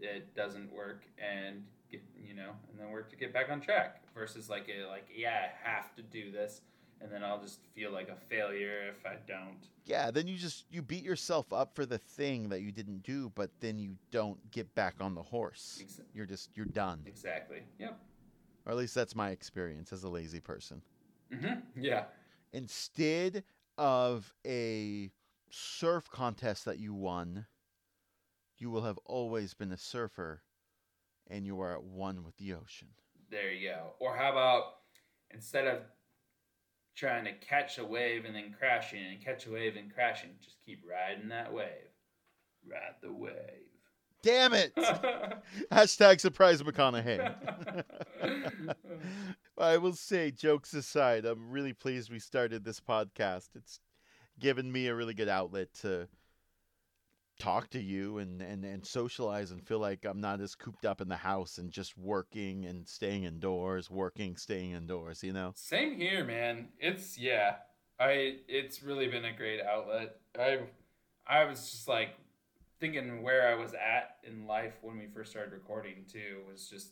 it 0.00 0.34
doesn't 0.34 0.72
work, 0.72 1.04
and 1.18 1.62
get 1.90 2.02
you 2.20 2.34
know, 2.34 2.50
and 2.70 2.78
then 2.78 2.90
work 2.90 3.08
to 3.10 3.16
get 3.16 3.32
back 3.32 3.50
on 3.50 3.60
track. 3.60 4.02
Versus 4.14 4.48
like 4.50 4.68
a 4.68 4.86
like 4.88 5.06
yeah, 5.14 5.48
I 5.64 5.68
have 5.70 5.94
to 5.96 6.02
do 6.02 6.30
this, 6.30 6.60
and 7.00 7.10
then 7.10 7.22
I'll 7.22 7.40
just 7.40 7.60
feel 7.74 7.90
like 7.92 8.08
a 8.08 8.16
failure 8.28 8.88
if 8.88 9.06
I 9.06 9.16
don't. 9.26 9.66
Yeah, 9.84 10.10
then 10.10 10.26
you 10.26 10.36
just 10.36 10.64
you 10.70 10.82
beat 10.82 11.04
yourself 11.04 11.52
up 11.52 11.74
for 11.74 11.86
the 11.86 11.98
thing 11.98 12.48
that 12.48 12.60
you 12.60 12.72
didn't 12.72 13.02
do, 13.04 13.30
but 13.34 13.50
then 13.60 13.78
you 13.78 13.96
don't 14.10 14.38
get 14.50 14.74
back 14.74 14.94
on 15.00 15.14
the 15.14 15.22
horse. 15.22 15.78
Ex- 15.80 16.00
You're 16.14 16.26
just 16.26 16.50
you're 16.54 16.66
done. 16.66 17.02
Exactly. 17.06 17.62
Yep. 17.78 17.98
Or 18.66 18.72
at 18.72 18.78
least 18.78 18.94
that's 18.94 19.14
my 19.14 19.30
experience 19.30 19.92
as 19.92 20.02
a 20.02 20.08
lazy 20.08 20.40
person. 20.40 20.82
hmm 21.32 21.60
Yeah. 21.76 22.04
Instead 22.52 23.44
of 23.78 24.32
a 24.46 25.10
surf 25.50 26.08
contest 26.10 26.64
that 26.64 26.78
you 26.78 26.94
won, 26.94 27.46
you 28.58 28.70
will 28.70 28.82
have 28.82 28.98
always 29.04 29.54
been 29.54 29.72
a 29.72 29.76
surfer 29.76 30.42
and 31.28 31.44
you 31.44 31.60
are 31.60 31.72
at 31.72 31.82
one 31.82 32.24
with 32.24 32.36
the 32.36 32.54
ocean. 32.54 32.88
There 33.30 33.52
you 33.52 33.70
go. 33.70 33.94
Or 33.98 34.16
how 34.16 34.32
about 34.32 34.64
instead 35.32 35.66
of 35.66 35.80
trying 36.94 37.24
to 37.24 37.32
catch 37.34 37.78
a 37.78 37.84
wave 37.84 38.24
and 38.24 38.34
then 38.34 38.54
crashing 38.58 39.04
and 39.04 39.22
catch 39.22 39.46
a 39.46 39.50
wave 39.50 39.76
and 39.76 39.92
crashing, 39.92 40.30
just 40.42 40.56
keep 40.64 40.82
riding 40.88 41.28
that 41.28 41.52
wave. 41.52 41.66
Ride 42.68 42.94
the 43.02 43.12
wave. 43.12 43.32
Damn 44.22 44.54
it! 44.54 44.74
Hashtag 45.70 46.20
surprise 46.20 46.62
McConaughey. 46.62 47.34
I 49.58 49.76
will 49.76 49.92
say, 49.92 50.32
jokes 50.32 50.74
aside, 50.74 51.24
I'm 51.24 51.50
really 51.50 51.72
pleased 51.72 52.10
we 52.10 52.18
started 52.18 52.64
this 52.64 52.80
podcast. 52.80 53.50
It's 53.54 53.78
given 54.38 54.70
me 54.70 54.88
a 54.88 54.94
really 54.94 55.14
good 55.14 55.28
outlet 55.28 55.72
to 55.82 56.08
talk 57.38 57.68
to 57.70 57.80
you 57.80 58.18
and, 58.18 58.40
and, 58.40 58.64
and 58.64 58.86
socialize 58.86 59.50
and 59.50 59.66
feel 59.66 59.78
like 59.78 60.04
I'm 60.04 60.20
not 60.20 60.40
as 60.40 60.54
cooped 60.54 60.86
up 60.86 61.00
in 61.00 61.08
the 61.08 61.16
house 61.16 61.58
and 61.58 61.70
just 61.70 61.96
working 61.98 62.64
and 62.64 62.88
staying 62.88 63.24
indoors, 63.24 63.90
working, 63.90 64.36
staying 64.36 64.72
indoors, 64.72 65.22
you 65.22 65.32
know? 65.32 65.52
Same 65.54 65.96
here, 65.96 66.24
man. 66.24 66.68
It's 66.78 67.18
yeah. 67.18 67.56
I 67.98 68.38
it's 68.48 68.82
really 68.82 69.08
been 69.08 69.24
a 69.24 69.32
great 69.32 69.60
outlet. 69.62 70.16
I 70.38 70.60
I 71.26 71.44
was 71.44 71.70
just 71.70 71.88
like 71.88 72.10
thinking 72.78 73.22
where 73.22 73.48
I 73.48 73.54
was 73.54 73.72
at 73.72 74.16
in 74.22 74.46
life 74.46 74.74
when 74.82 74.98
we 74.98 75.06
first 75.06 75.30
started 75.30 75.52
recording 75.52 76.04
too 76.10 76.42
was 76.50 76.68
just 76.68 76.88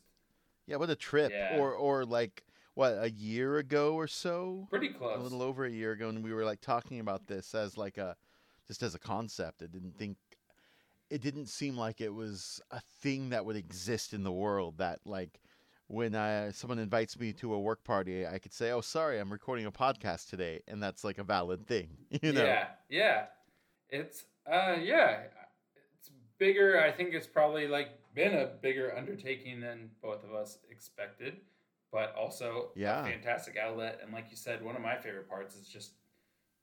Yeah, 0.66 0.76
what 0.76 0.90
a 0.90 0.96
trip. 0.96 1.30
Yeah. 1.32 1.58
Or 1.58 1.74
or 1.74 2.04
like 2.04 2.42
what, 2.74 2.96
a 3.00 3.10
year 3.10 3.58
ago 3.58 3.94
or 3.94 4.06
so? 4.06 4.66
pretty 4.70 4.88
close. 4.88 5.18
a 5.18 5.22
little 5.22 5.42
over 5.42 5.64
a 5.64 5.70
year 5.70 5.92
ago 5.92 6.08
and 6.08 6.22
we 6.22 6.32
were 6.32 6.44
like 6.44 6.60
talking 6.60 7.00
about 7.00 7.26
this 7.26 7.54
as 7.54 7.76
like 7.76 7.98
a 7.98 8.16
just 8.66 8.82
as 8.82 8.94
a 8.94 8.98
concept 8.98 9.62
i 9.62 9.66
didn't 9.66 9.96
think 9.98 10.16
it 11.10 11.20
didn't 11.20 11.46
seem 11.46 11.76
like 11.76 12.00
it 12.00 12.12
was 12.12 12.60
a 12.70 12.80
thing 13.00 13.30
that 13.30 13.44
would 13.44 13.56
exist 13.56 14.12
in 14.14 14.24
the 14.24 14.32
world 14.32 14.78
that 14.78 14.98
like 15.04 15.40
when 15.86 16.14
I, 16.14 16.50
someone 16.50 16.78
invites 16.78 17.18
me 17.18 17.32
to 17.34 17.52
a 17.54 17.60
work 17.60 17.84
party 17.84 18.26
i 18.26 18.38
could 18.38 18.52
say 18.52 18.70
oh 18.72 18.80
sorry 18.80 19.18
i'm 19.20 19.30
recording 19.30 19.66
a 19.66 19.72
podcast 19.72 20.30
today 20.30 20.60
and 20.66 20.82
that's 20.82 21.04
like 21.04 21.18
a 21.18 21.24
valid 21.24 21.66
thing 21.66 21.88
you 22.22 22.32
know 22.32 22.44
Yeah, 22.44 22.66
yeah. 22.88 23.24
It's 23.90 24.24
uh 24.50 24.76
yeah. 24.82 25.24
It's 25.98 26.10
bigger. 26.38 26.80
I 26.80 26.90
think 26.90 27.14
it's 27.14 27.26
probably 27.26 27.68
like 27.68 27.90
been 28.14 28.34
a 28.34 28.46
bigger 28.46 28.96
undertaking 28.96 29.60
than 29.60 29.90
both 30.02 30.24
of 30.24 30.34
us 30.34 30.58
expected, 30.70 31.36
but 31.94 32.14
also 32.16 32.72
Yeah. 32.74 33.06
a 33.06 33.10
fantastic 33.12 33.56
outlet. 33.56 34.00
And 34.02 34.12
like 34.12 34.26
you 34.30 34.36
said, 34.36 34.64
one 34.64 34.76
of 34.76 34.82
my 34.82 34.96
favorite 34.96 35.28
parts 35.30 35.56
is 35.56 35.68
just 35.68 35.92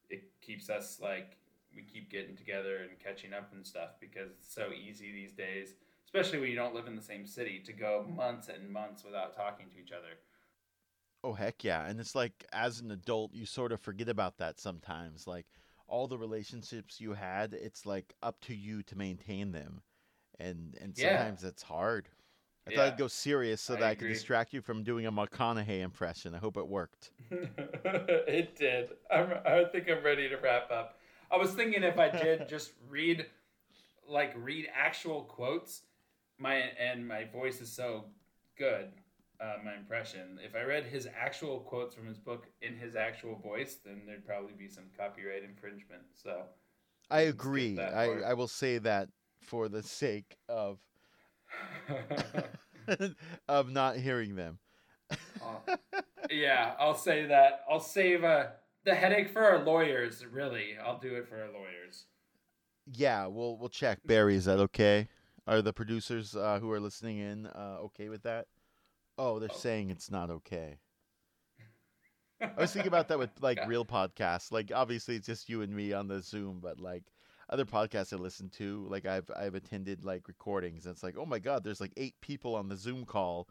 it 0.09 0.23
keeps 0.41 0.69
us 0.69 0.99
like 1.01 1.37
we 1.75 1.83
keep 1.83 2.11
getting 2.11 2.35
together 2.35 2.77
and 2.83 2.99
catching 2.99 3.33
up 3.33 3.53
and 3.53 3.65
stuff 3.65 3.91
because 4.01 4.31
it's 4.31 4.53
so 4.53 4.71
easy 4.73 5.11
these 5.13 5.33
days, 5.33 5.75
especially 6.05 6.39
when 6.39 6.49
you 6.49 6.57
don't 6.57 6.75
live 6.75 6.87
in 6.87 6.97
the 6.97 7.01
same 7.01 7.25
city, 7.25 7.61
to 7.65 7.73
go 7.73 8.05
months 8.09 8.49
and 8.49 8.69
months 8.69 9.05
without 9.05 9.35
talking 9.35 9.67
to 9.71 9.79
each 9.79 9.93
other. 9.93 10.19
Oh 11.23 11.33
heck 11.33 11.63
yeah. 11.63 11.87
And 11.87 11.99
it's 11.99 12.15
like 12.15 12.45
as 12.53 12.79
an 12.79 12.91
adult 12.91 13.33
you 13.33 13.45
sort 13.45 13.71
of 13.71 13.79
forget 13.81 14.09
about 14.09 14.37
that 14.37 14.59
sometimes. 14.59 15.27
Like 15.27 15.47
all 15.87 16.07
the 16.07 16.17
relationships 16.17 16.99
you 17.01 17.13
had, 17.13 17.53
it's 17.53 17.85
like 17.85 18.13
up 18.23 18.39
to 18.41 18.55
you 18.55 18.83
to 18.83 18.95
maintain 18.97 19.51
them. 19.51 19.81
And 20.39 20.75
and 20.81 20.95
Yeah. 20.95 21.31
sometimes 21.31 21.43
it's 21.43 21.63
hard. 21.63 22.09
I 22.67 22.71
Yeah. 22.71 22.77
thought 22.77 22.93
I'd 22.93 22.97
go 22.97 23.07
serious 23.07 23.61
so 23.61 23.73
I 23.73 23.77
that 23.77 23.89
I 23.89 23.95
could 23.95 24.07
distract 24.07 24.53
you 24.53 24.61
from 24.61 24.83
doing 24.83 25.05
a 25.05 25.11
McConaughey 25.11 25.79
impression. 25.79 26.35
I 26.35 26.37
hope 26.37 26.57
it 26.57 26.67
worked. 26.67 27.11
it 27.31 28.55
did. 28.55 28.89
I'm, 29.09 29.33
I 29.45 29.65
think 29.71 29.89
I'm 29.89 30.03
ready 30.03 30.29
to 30.29 30.37
wrap 30.37 30.69
up. 30.69 30.99
I 31.31 31.37
was 31.37 31.51
thinking 31.51 31.83
if 31.83 31.97
I 31.97 32.09
did 32.09 32.47
just 32.49 32.73
read, 32.87 33.25
like 34.07 34.33
read 34.35 34.67
actual 34.75 35.23
quotes, 35.23 35.81
my 36.37 36.55
and 36.55 37.07
my 37.07 37.25
voice 37.25 37.61
is 37.61 37.71
so 37.71 38.05
good, 38.57 38.91
uh, 39.39 39.55
my 39.63 39.75
impression. 39.75 40.39
If 40.43 40.55
I 40.55 40.63
read 40.63 40.85
his 40.85 41.07
actual 41.07 41.59
quotes 41.61 41.95
from 41.95 42.05
his 42.05 42.17
book 42.17 42.47
in 42.61 42.75
his 42.75 42.95
actual 42.95 43.35
voice, 43.35 43.77
then 43.83 44.01
there'd 44.05 44.25
probably 44.25 44.53
be 44.53 44.67
some 44.67 44.85
copyright 44.95 45.43
infringement. 45.43 46.03
So 46.13 46.43
I 47.09 47.21
agree. 47.21 47.79
I. 47.79 48.21
I 48.21 48.33
will 48.35 48.47
say 48.47 48.77
that 48.79 49.09
for 49.41 49.67
the 49.67 49.81
sake 49.81 50.37
of 50.47 50.77
of 53.47 53.69
not 53.69 53.97
hearing 53.97 54.35
them. 54.35 54.59
Uh, 55.41 55.75
yeah, 56.29 56.73
I'll 56.79 56.95
say 56.95 57.25
that. 57.27 57.63
I'll 57.69 57.79
save 57.79 58.23
uh, 58.23 58.47
the 58.85 58.95
headache 58.95 59.29
for 59.31 59.43
our 59.43 59.63
lawyers. 59.63 60.25
Really, 60.25 60.77
I'll 60.83 60.99
do 60.99 61.15
it 61.15 61.27
for 61.27 61.41
our 61.41 61.51
lawyers. 61.51 62.05
Yeah, 62.85 63.27
we'll 63.27 63.57
we'll 63.57 63.69
check. 63.69 63.99
Barry, 64.05 64.35
is 64.35 64.45
that 64.45 64.59
okay? 64.59 65.07
Are 65.47 65.61
the 65.61 65.73
producers 65.73 66.35
uh, 66.35 66.59
who 66.59 66.71
are 66.71 66.79
listening 66.79 67.17
in 67.19 67.47
uh, 67.47 67.77
okay 67.83 68.09
with 68.09 68.23
that? 68.23 68.47
Oh, 69.17 69.39
they're 69.39 69.49
Oh. 69.51 69.53
saying 69.53 69.89
it's 69.89 70.11
not 70.11 70.29
okay. 70.29 70.79
I 72.41 72.61
was 72.61 72.73
thinking 72.73 72.87
about 72.87 73.07
that 73.09 73.19
with 73.19 73.31
like 73.41 73.59
real 73.67 73.85
podcasts. 73.85 74.51
Like 74.51 74.71
obviously 74.73 75.15
it's 75.15 75.27
just 75.27 75.49
you 75.49 75.61
and 75.61 75.73
me 75.75 75.93
on 75.93 76.07
the 76.07 76.21
Zoom, 76.21 76.59
but 76.61 76.79
like 76.79 77.03
other 77.51 77.65
podcasts 77.65 78.13
I 78.13 78.17
listen 78.17 78.49
to, 78.57 78.85
like 78.89 79.05
I've 79.05 79.29
I've 79.35 79.55
attended 79.55 80.03
like 80.03 80.27
recordings 80.27 80.85
and 80.85 80.93
it's 80.93 81.03
like, 81.03 81.15
"Oh 81.17 81.25
my 81.25 81.39
god, 81.39 81.63
there's 81.63 81.81
like 81.81 81.93
8 81.97 82.15
people 82.21 82.55
on 82.55 82.69
the 82.69 82.77
Zoom 82.77 83.05
call 83.05 83.47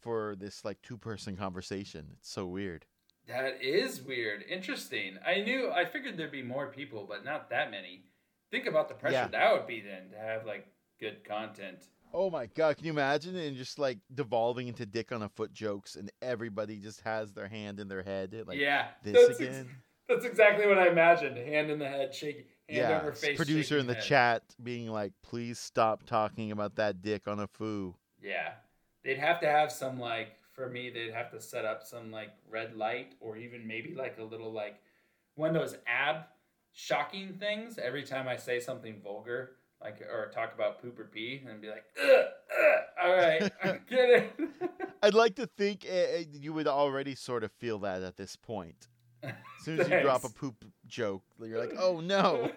for 0.00 0.36
this 0.38 0.64
like 0.64 0.80
two-person 0.82 1.36
conversation." 1.36 2.08
It's 2.18 2.30
so 2.30 2.46
weird. 2.46 2.84
That 3.26 3.62
is 3.62 4.00
weird. 4.02 4.42
Interesting. 4.48 5.18
I 5.26 5.40
knew. 5.42 5.70
I 5.70 5.84
figured 5.84 6.16
there'd 6.16 6.32
be 6.32 6.42
more 6.42 6.68
people, 6.68 7.04
but 7.08 7.24
not 7.24 7.50
that 7.50 7.70
many. 7.70 8.04
Think 8.50 8.66
about 8.66 8.88
the 8.88 8.94
pressure 8.94 9.14
Yeah. 9.14 9.28
that 9.28 9.52
would 9.52 9.66
be 9.66 9.80
then 9.80 10.10
to 10.12 10.18
have 10.18 10.46
like 10.46 10.66
good 11.00 11.24
content. 11.24 11.88
Oh 12.14 12.30
my 12.30 12.46
god, 12.46 12.76
can 12.76 12.86
you 12.86 12.92
imagine 12.92 13.36
it 13.36 13.54
just 13.54 13.78
like 13.78 13.98
devolving 14.14 14.68
into 14.68 14.86
dick 14.86 15.12
on 15.12 15.22
a 15.22 15.28
foot 15.28 15.52
jokes 15.52 15.96
and 15.96 16.10
everybody 16.22 16.78
just 16.78 17.02
has 17.02 17.32
their 17.34 17.48
hand 17.48 17.80
in 17.80 17.88
their 17.88 18.02
head 18.02 18.34
like 18.46 18.58
yeah, 18.58 18.88
this 19.04 19.12
that's 19.12 19.28
ex- 19.28 19.40
again? 19.40 19.68
that's 20.08 20.24
exactly 20.24 20.66
what 20.66 20.78
I 20.78 20.88
imagined. 20.88 21.36
Hand 21.36 21.70
in 21.70 21.78
the 21.78 21.86
head, 21.88 22.14
shaking, 22.14 22.44
yeah, 22.68 23.10
producer 23.36 23.78
in 23.78 23.86
the 23.86 23.94
head. 23.94 24.02
chat 24.02 24.42
being 24.62 24.88
like, 24.88 25.12
"Please 25.22 25.58
stop 25.58 26.04
talking 26.04 26.52
about 26.52 26.76
that 26.76 27.02
dick 27.02 27.26
on 27.26 27.40
a 27.40 27.46
foo." 27.46 27.94
Yeah, 28.22 28.52
they'd 29.04 29.18
have 29.18 29.40
to 29.40 29.46
have 29.46 29.72
some 29.72 29.98
like 29.98 30.36
for 30.52 30.68
me. 30.68 30.90
They'd 30.90 31.12
have 31.12 31.30
to 31.30 31.40
set 31.40 31.64
up 31.64 31.82
some 31.82 32.10
like 32.10 32.30
red 32.48 32.76
light 32.76 33.14
or 33.20 33.36
even 33.36 33.66
maybe 33.66 33.94
like 33.94 34.18
a 34.18 34.24
little 34.24 34.52
like 34.52 34.80
one 35.34 35.54
of 35.54 35.54
those 35.54 35.76
ab 35.86 36.24
shocking 36.72 37.34
things 37.38 37.78
every 37.78 38.02
time 38.02 38.28
I 38.28 38.36
say 38.36 38.60
something 38.60 39.00
vulgar. 39.02 39.52
Like 39.80 40.00
or 40.02 40.28
talk 40.34 40.52
about 40.52 40.82
poop 40.82 40.98
or 40.98 41.04
pee 41.04 41.40
and 41.48 41.60
be 41.60 41.68
like, 41.68 41.84
ugh, 42.02 42.10
ugh, 42.10 42.80
all 43.00 43.12
right, 43.12 43.52
I 43.62 43.78
get 43.88 44.10
it. 44.10 44.32
I'd 45.02 45.14
like 45.14 45.36
to 45.36 45.46
think 45.46 45.86
uh, 45.88 46.24
you 46.32 46.52
would 46.52 46.66
already 46.66 47.14
sort 47.14 47.44
of 47.44 47.52
feel 47.52 47.78
that 47.80 48.02
at 48.02 48.16
this 48.16 48.34
point. 48.34 48.88
As 49.22 49.34
soon 49.62 49.80
as 49.80 49.88
you 49.88 50.00
drop 50.00 50.24
a 50.24 50.28
poop 50.30 50.64
joke, 50.88 51.22
you're 51.42 51.58
like, 51.58 51.74
"Oh 51.78 52.00
no!" 52.00 52.50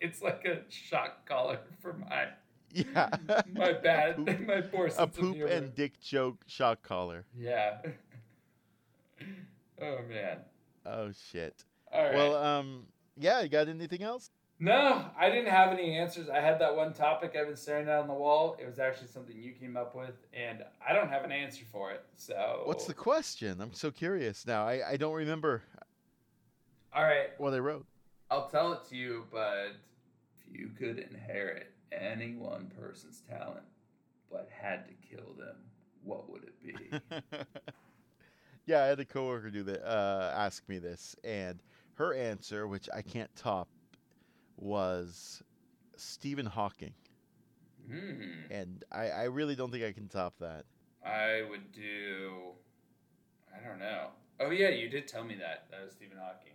it's 0.00 0.22
like 0.22 0.44
a 0.44 0.60
shock 0.68 1.26
collar 1.26 1.60
for 1.80 1.94
my 1.94 2.28
yeah, 2.72 3.10
my 3.52 3.72
bad 3.82 4.16
poop, 4.16 4.40
my 4.46 4.60
poor 4.60 4.90
a 4.98 5.06
poop 5.06 5.36
and 5.48 5.74
dick 5.74 6.00
joke 6.00 6.38
shock 6.46 6.82
collar. 6.82 7.24
yeah. 7.36 7.78
oh 9.80 9.98
man. 10.08 10.38
Oh 10.86 11.10
shit. 11.30 11.64
All 11.92 12.02
right. 12.02 12.14
Well, 12.14 12.36
um, 12.36 12.86
yeah, 13.16 13.42
you 13.42 13.48
got 13.48 13.68
anything 13.68 14.02
else? 14.02 14.30
No, 14.62 15.06
I 15.18 15.30
didn't 15.30 15.50
have 15.50 15.72
any 15.72 15.96
answers. 15.96 16.28
I 16.28 16.40
had 16.40 16.60
that 16.60 16.76
one 16.76 16.92
topic 16.92 17.34
I've 17.34 17.46
been 17.46 17.56
staring 17.56 17.88
at 17.88 17.98
on 17.98 18.06
the 18.06 18.14
wall. 18.14 18.58
It 18.60 18.66
was 18.66 18.78
actually 18.78 19.08
something 19.08 19.34
you 19.40 19.52
came 19.52 19.74
up 19.74 19.94
with, 19.94 20.14
and 20.34 20.62
I 20.86 20.92
don't 20.92 21.08
have 21.08 21.24
an 21.24 21.32
answer 21.32 21.64
for 21.72 21.90
it. 21.92 22.04
So 22.16 22.62
What's 22.64 22.84
the 22.84 22.92
question? 22.92 23.58
I'm 23.62 23.72
so 23.72 23.90
curious 23.90 24.46
now. 24.46 24.66
I, 24.66 24.90
I 24.90 24.96
don't 24.98 25.14
remember 25.14 25.62
All 26.92 27.04
right, 27.04 27.28
Well, 27.38 27.52
they 27.52 27.60
wrote. 27.60 27.86
I'll 28.30 28.48
tell 28.48 28.72
it 28.72 28.84
to 28.88 28.96
you, 28.96 29.24
but 29.30 29.76
if 30.48 30.58
you 30.58 30.70
could 30.76 30.98
inherit 30.98 31.72
any 31.92 32.34
one 32.34 32.70
person's 32.78 33.22
talent, 33.28 33.64
but 34.30 34.48
had 34.50 34.86
to 34.86 34.94
kill 35.08 35.34
them, 35.38 35.56
what 36.04 36.30
would 36.30 36.44
it 36.44 36.62
be? 36.62 37.00
yeah, 38.66 38.82
I 38.82 38.86
had 38.86 39.00
a 39.00 39.04
coworker 39.04 39.50
do 39.50 39.62
that, 39.64 39.88
uh, 39.88 40.32
ask 40.36 40.68
me 40.68 40.78
this, 40.78 41.14
and 41.22 41.60
her 41.94 42.14
answer, 42.14 42.66
which 42.66 42.88
I 42.94 43.02
can't 43.02 43.34
top, 43.36 43.68
was 44.56 45.42
Stephen 45.96 46.46
Hawking, 46.46 46.94
hmm. 47.88 48.22
and 48.50 48.84
I, 48.90 49.10
I 49.10 49.24
really 49.24 49.54
don't 49.54 49.70
think 49.70 49.84
I 49.84 49.92
can 49.92 50.08
top 50.08 50.34
that. 50.40 50.64
I 51.04 51.42
would 51.48 51.72
do. 51.72 52.52
I 53.54 53.66
don't 53.66 53.78
know. 53.78 54.08
Oh 54.38 54.50
yeah, 54.50 54.68
you 54.68 54.88
did 54.88 55.08
tell 55.08 55.24
me 55.24 55.34
that. 55.36 55.66
That 55.70 55.84
was 55.84 55.92
Stephen 55.92 56.18
Hawking. 56.18 56.52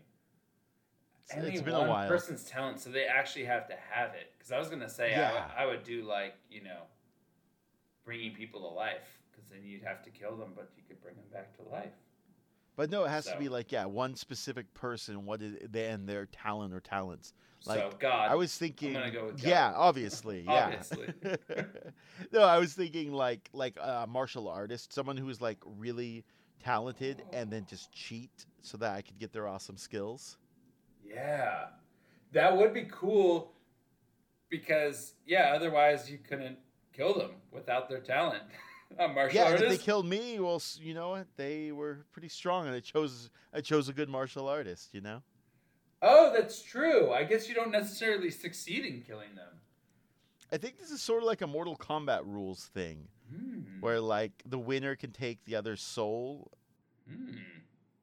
It's- 1.30 1.44
Any 1.44 1.56
it's 1.56 1.62
been 1.64 1.74
one 1.74 1.88
a 1.88 1.90
while. 1.90 2.08
person's 2.08 2.44
talent, 2.44 2.80
so 2.80 2.90
they 2.90 3.06
actually 3.06 3.46
have 3.46 3.68
to 3.68 3.76
have 3.92 4.14
it. 4.14 4.34
Because 4.38 4.52
I 4.52 4.60
was 4.60 4.70
gonna 4.70 4.90
say 4.90 5.16
I, 5.16 5.20
Yeah. 5.20 5.34
would, 5.34 5.58
I 5.58 5.66
would 5.66 5.84
do 5.84 6.04
like 6.04 6.36
you 6.50 6.64
know, 6.64 6.84
bringing 8.04 8.34
people 8.34 8.62
to 8.62 8.68
life. 8.68 9.20
Because 9.32 9.50
then 9.50 9.64
you'd 9.64 9.84
have 9.84 10.02
to 10.04 10.12
kill 10.12 10.38
them, 10.38 10.54
but 10.56 10.72
you 10.78 10.84
could 10.88 11.02
bring 11.02 11.16
them 11.16 11.26
back 11.34 11.56
to 11.58 11.64
life. 11.64 11.94
But 12.78 12.90
no, 12.90 13.06
it 13.06 13.10
has 13.10 13.26
to 13.26 13.38
be 13.38 13.50
like 13.50 13.72
yeah, 13.72 13.86
one 13.86 14.16
specific 14.16 14.74
person. 14.74 15.26
What 15.26 15.42
is 15.42 15.56
they 15.70 15.88
and 15.88 16.08
their 16.08 16.26
talent 16.26 16.74
or 16.74 16.80
talents? 16.80 17.34
so 17.62 17.74
Like, 17.74 18.00
God, 18.00 18.30
I 18.30 18.36
was 18.36 18.56
thinking, 18.56 18.94
go 18.94 19.34
yeah, 19.38 19.74
obviously, 19.76 20.42
yeah. 20.42 20.66
Obviously. 20.90 21.14
no, 22.32 22.42
I 22.42 22.60
was 22.60 22.74
thinking 22.74 23.14
like 23.14 23.50
like 23.54 23.78
a 23.82 24.06
martial 24.08 24.48
artist, 24.48 24.94
someone 24.94 25.18
who's 25.18 25.42
like 25.42 25.58
really 25.66 26.26
talented 26.64 27.24
and 27.32 27.50
then 27.50 27.64
oh. 27.66 27.70
just 27.70 27.92
cheat 27.92 28.46
so 28.62 28.78
that 28.78 28.94
I 28.94 29.02
could 29.02 29.20
get 29.20 29.32
their 29.32 29.48
awesome 29.48 29.78
skills. 29.78 30.38
Yeah, 31.08 31.66
that 32.34 32.56
would 32.56 32.74
be 32.74 32.88
cool. 32.92 33.52
Because 34.50 35.14
yeah, 35.26 35.54
otherwise 35.56 36.10
you 36.10 36.18
couldn't 36.18 36.58
kill 36.94 37.14
them 37.18 37.32
without 37.52 37.90
their 37.90 38.00
talent. 38.00 38.44
A 39.00 39.08
martial 39.08 39.36
yeah, 39.36 39.50
and 39.50 39.64
if 39.64 39.70
they 39.70 39.78
killed 39.78 40.06
me, 40.06 40.40
well, 40.40 40.62
you 40.80 40.94
know 40.94 41.10
what? 41.10 41.26
They 41.38 41.72
were 41.72 42.06
pretty 42.14 42.30
strong, 42.30 42.68
and 42.68 42.76
I 42.76 42.80
chose 42.80 43.32
I 43.52 43.60
chose 43.62 43.90
a 43.90 43.94
good 43.94 44.10
martial 44.10 44.48
artist. 44.48 44.94
You 44.94 45.02
know. 45.02 45.24
Oh, 46.04 46.32
that's 46.32 46.62
true. 46.62 47.12
I 47.12 47.24
guess 47.24 47.50
you 47.50 47.56
don't 47.56 47.72
necessarily 47.72 48.30
succeed 48.30 48.86
in 48.86 49.02
killing 49.02 49.34
them. 49.36 49.60
I 50.52 50.58
think 50.58 50.78
this 50.78 50.92
is 50.92 51.02
sort 51.02 51.24
of 51.24 51.28
like 51.28 51.42
a 51.42 51.48
Mortal 51.48 51.76
Kombat 51.76 52.26
rules 52.26 52.66
thing, 52.76 53.08
Hmm. 53.34 53.82
where 53.82 54.00
like 54.00 54.32
the 54.46 54.60
winner 54.60 54.96
can 54.96 55.12
take 55.12 55.44
the 55.46 55.56
other's 55.56 55.82
soul. 55.82 56.52
Hmm. 57.10 57.38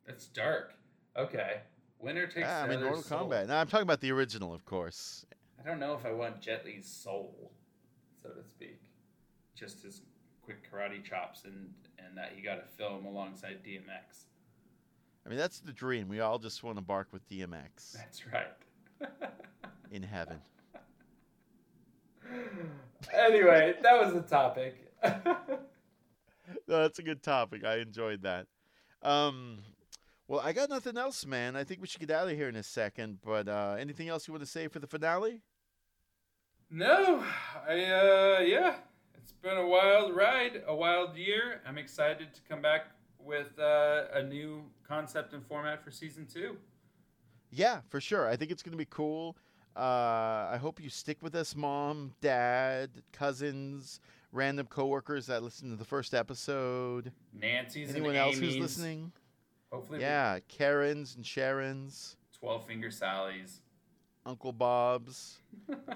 That's 0.05 0.27
dark. 0.27 0.75
Okay. 1.17 1.61
Winner 2.03 2.27
takes 2.27 2.49
Ah, 2.51 2.65
I 2.65 2.69
mean, 2.69 2.83
Mortal 2.83 3.03
soul. 3.03 3.29
Kombat. 3.29 3.47
Now 3.49 3.61
I'm 3.61 3.69
talking 3.69 3.85
about 3.85 4.01
the 4.01 4.11
original, 4.13 4.53
of 4.53 4.65
course. 4.65 5.25
I 5.59 5.67
don't 5.69 5.79
know 5.79 5.95
if 5.95 6.05
I 6.05 6.13
want 6.13 6.41
Jet 6.41 6.65
Li's 6.65 6.87
soul, 6.87 7.53
so 8.21 8.31
to 8.31 8.43
speak. 8.43 8.81
Just 9.55 9.83
his 9.83 10.03
quick 10.43 10.69
karate 10.71 11.03
chops 11.05 11.45
and 11.45 11.73
and 11.99 12.19
that 12.19 12.33
he 12.35 12.43
got 12.43 12.57
to 12.57 12.77
film 12.77 13.07
alongside 13.07 13.61
DMX. 13.65 14.25
I 15.25 15.29
mean, 15.29 15.39
that's 15.39 15.61
the 15.61 15.73
dream. 15.73 16.09
We 16.09 16.19
all 16.19 16.39
just 16.41 16.65
want 16.65 16.79
to 16.79 16.83
bark 16.83 17.07
with 17.13 17.27
DMX 17.29 17.93
That's 17.93 18.23
right. 18.27 18.49
in 19.93 20.03
heaven. 20.03 20.39
anyway, 23.15 23.77
that 23.83 24.01
was 24.03 24.13
the 24.15 24.23
topic. 24.23 24.89
No, 26.69 26.83
that's 26.83 26.99
a 26.99 27.03
good 27.03 27.23
topic. 27.23 27.65
I 27.65 27.77
enjoyed 27.79 28.23
that. 28.23 28.47
Um, 29.03 29.61
well, 30.33 30.41
I 30.43 30.55
got 30.55 30.71
nothing 30.71 30.97
else, 30.97 31.27
man. 31.27 31.57
I 31.57 31.63
think 31.63 31.83
we 31.83 31.87
should 31.87 32.01
get 32.01 32.11
out 32.11 32.27
of 32.27 32.35
here 32.35 32.49
in 32.49 32.57
a 32.57 32.63
second. 32.63 33.19
But 33.23 33.49
uh, 33.49 33.77
anything 33.79 34.09
else 34.09 34.27
you 34.27 34.33
want 34.33 34.43
to 34.43 34.51
say 34.51 34.67
for 34.67 34.79
the 34.79 34.87
finale? 34.87 35.43
No, 36.71 37.23
I 37.69 37.73
uh 37.73 38.41
yeah, 38.41 38.77
it's 39.15 39.33
been 39.33 39.59
a 39.59 39.67
wild 39.67 40.17
ride, 40.17 40.63
a 40.67 40.75
wild 40.75 41.19
year. 41.19 41.61
I'm 41.69 41.77
excited 41.77 42.33
to 42.33 42.41
come 42.49 42.63
back 42.63 42.87
with 43.19 43.59
uh, 43.59 44.05
a 44.15 44.23
new 44.23 44.63
concept 44.89 45.35
and 45.35 45.45
format 45.45 45.85
for 45.85 45.91
season 45.91 46.27
two. 46.27 46.57
Yeah, 47.51 47.81
for 47.91 48.01
sure. 48.01 48.27
I 48.27 48.37
think 48.37 48.51
it's 48.51 48.63
going 48.63 48.73
to 48.73 48.79
be 48.79 48.89
cool. 48.89 49.37
Uh, 49.77 50.49
I 50.51 50.59
hope 50.59 50.83
you 50.83 50.89
stick 50.89 51.19
with 51.21 51.35
us, 51.35 51.55
mom, 51.55 52.15
dad, 52.23 52.89
cousins, 53.13 54.01
random 54.33 54.67
coworkers 54.67 55.27
that 55.27 55.43
listened 55.43 55.73
to 55.73 55.77
the 55.77 55.85
first 55.85 56.15
episode. 56.15 57.13
Nancy's 57.39 57.91
Anyone 57.91 58.17
else 58.17 58.39
who's 58.39 58.57
listening? 58.57 59.13
Hopefully, 59.73 60.01
Yeah, 60.01 60.39
Karens 60.49 61.17
and 61.17 61.25
Sharons, 61.25 62.17
Twelve 62.39 62.67
Finger 62.67 62.91
Sally's. 62.91 63.61
Uncle 64.25 64.53
Bob's, 64.53 65.39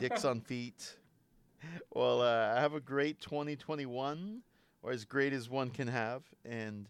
Dicks 0.00 0.24
on 0.24 0.40
Feet. 0.40 0.96
Well, 1.94 2.22
uh, 2.22 2.56
have 2.56 2.74
a 2.74 2.80
great 2.80 3.20
2021, 3.20 4.40
or 4.82 4.90
as 4.90 5.04
great 5.04 5.32
as 5.32 5.48
one 5.48 5.70
can 5.70 5.86
have, 5.88 6.22
and 6.44 6.88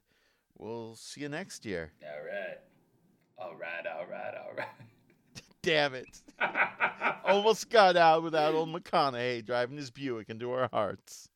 we'll 0.57 0.95
see 0.97 1.23
you 1.23 1.29
next 1.29 1.67
year. 1.67 1.93
All 2.03 2.25
right, 2.25 2.59
all 3.39 3.55
right, 3.57 3.87
all 3.87 4.07
right, 4.07 4.35
all 4.35 4.55
right. 4.57 4.67
Damn 5.63 5.95
it. 5.95 6.21
Almost 7.25 7.69
got 7.69 7.97
out 7.97 8.23
without 8.23 8.55
old 8.55 8.69
McConaughey 8.69 9.45
driving 9.45 9.77
his 9.77 9.91
Buick 9.91 10.31
into 10.31 10.53
our 10.53 10.69
hearts. 10.73 11.29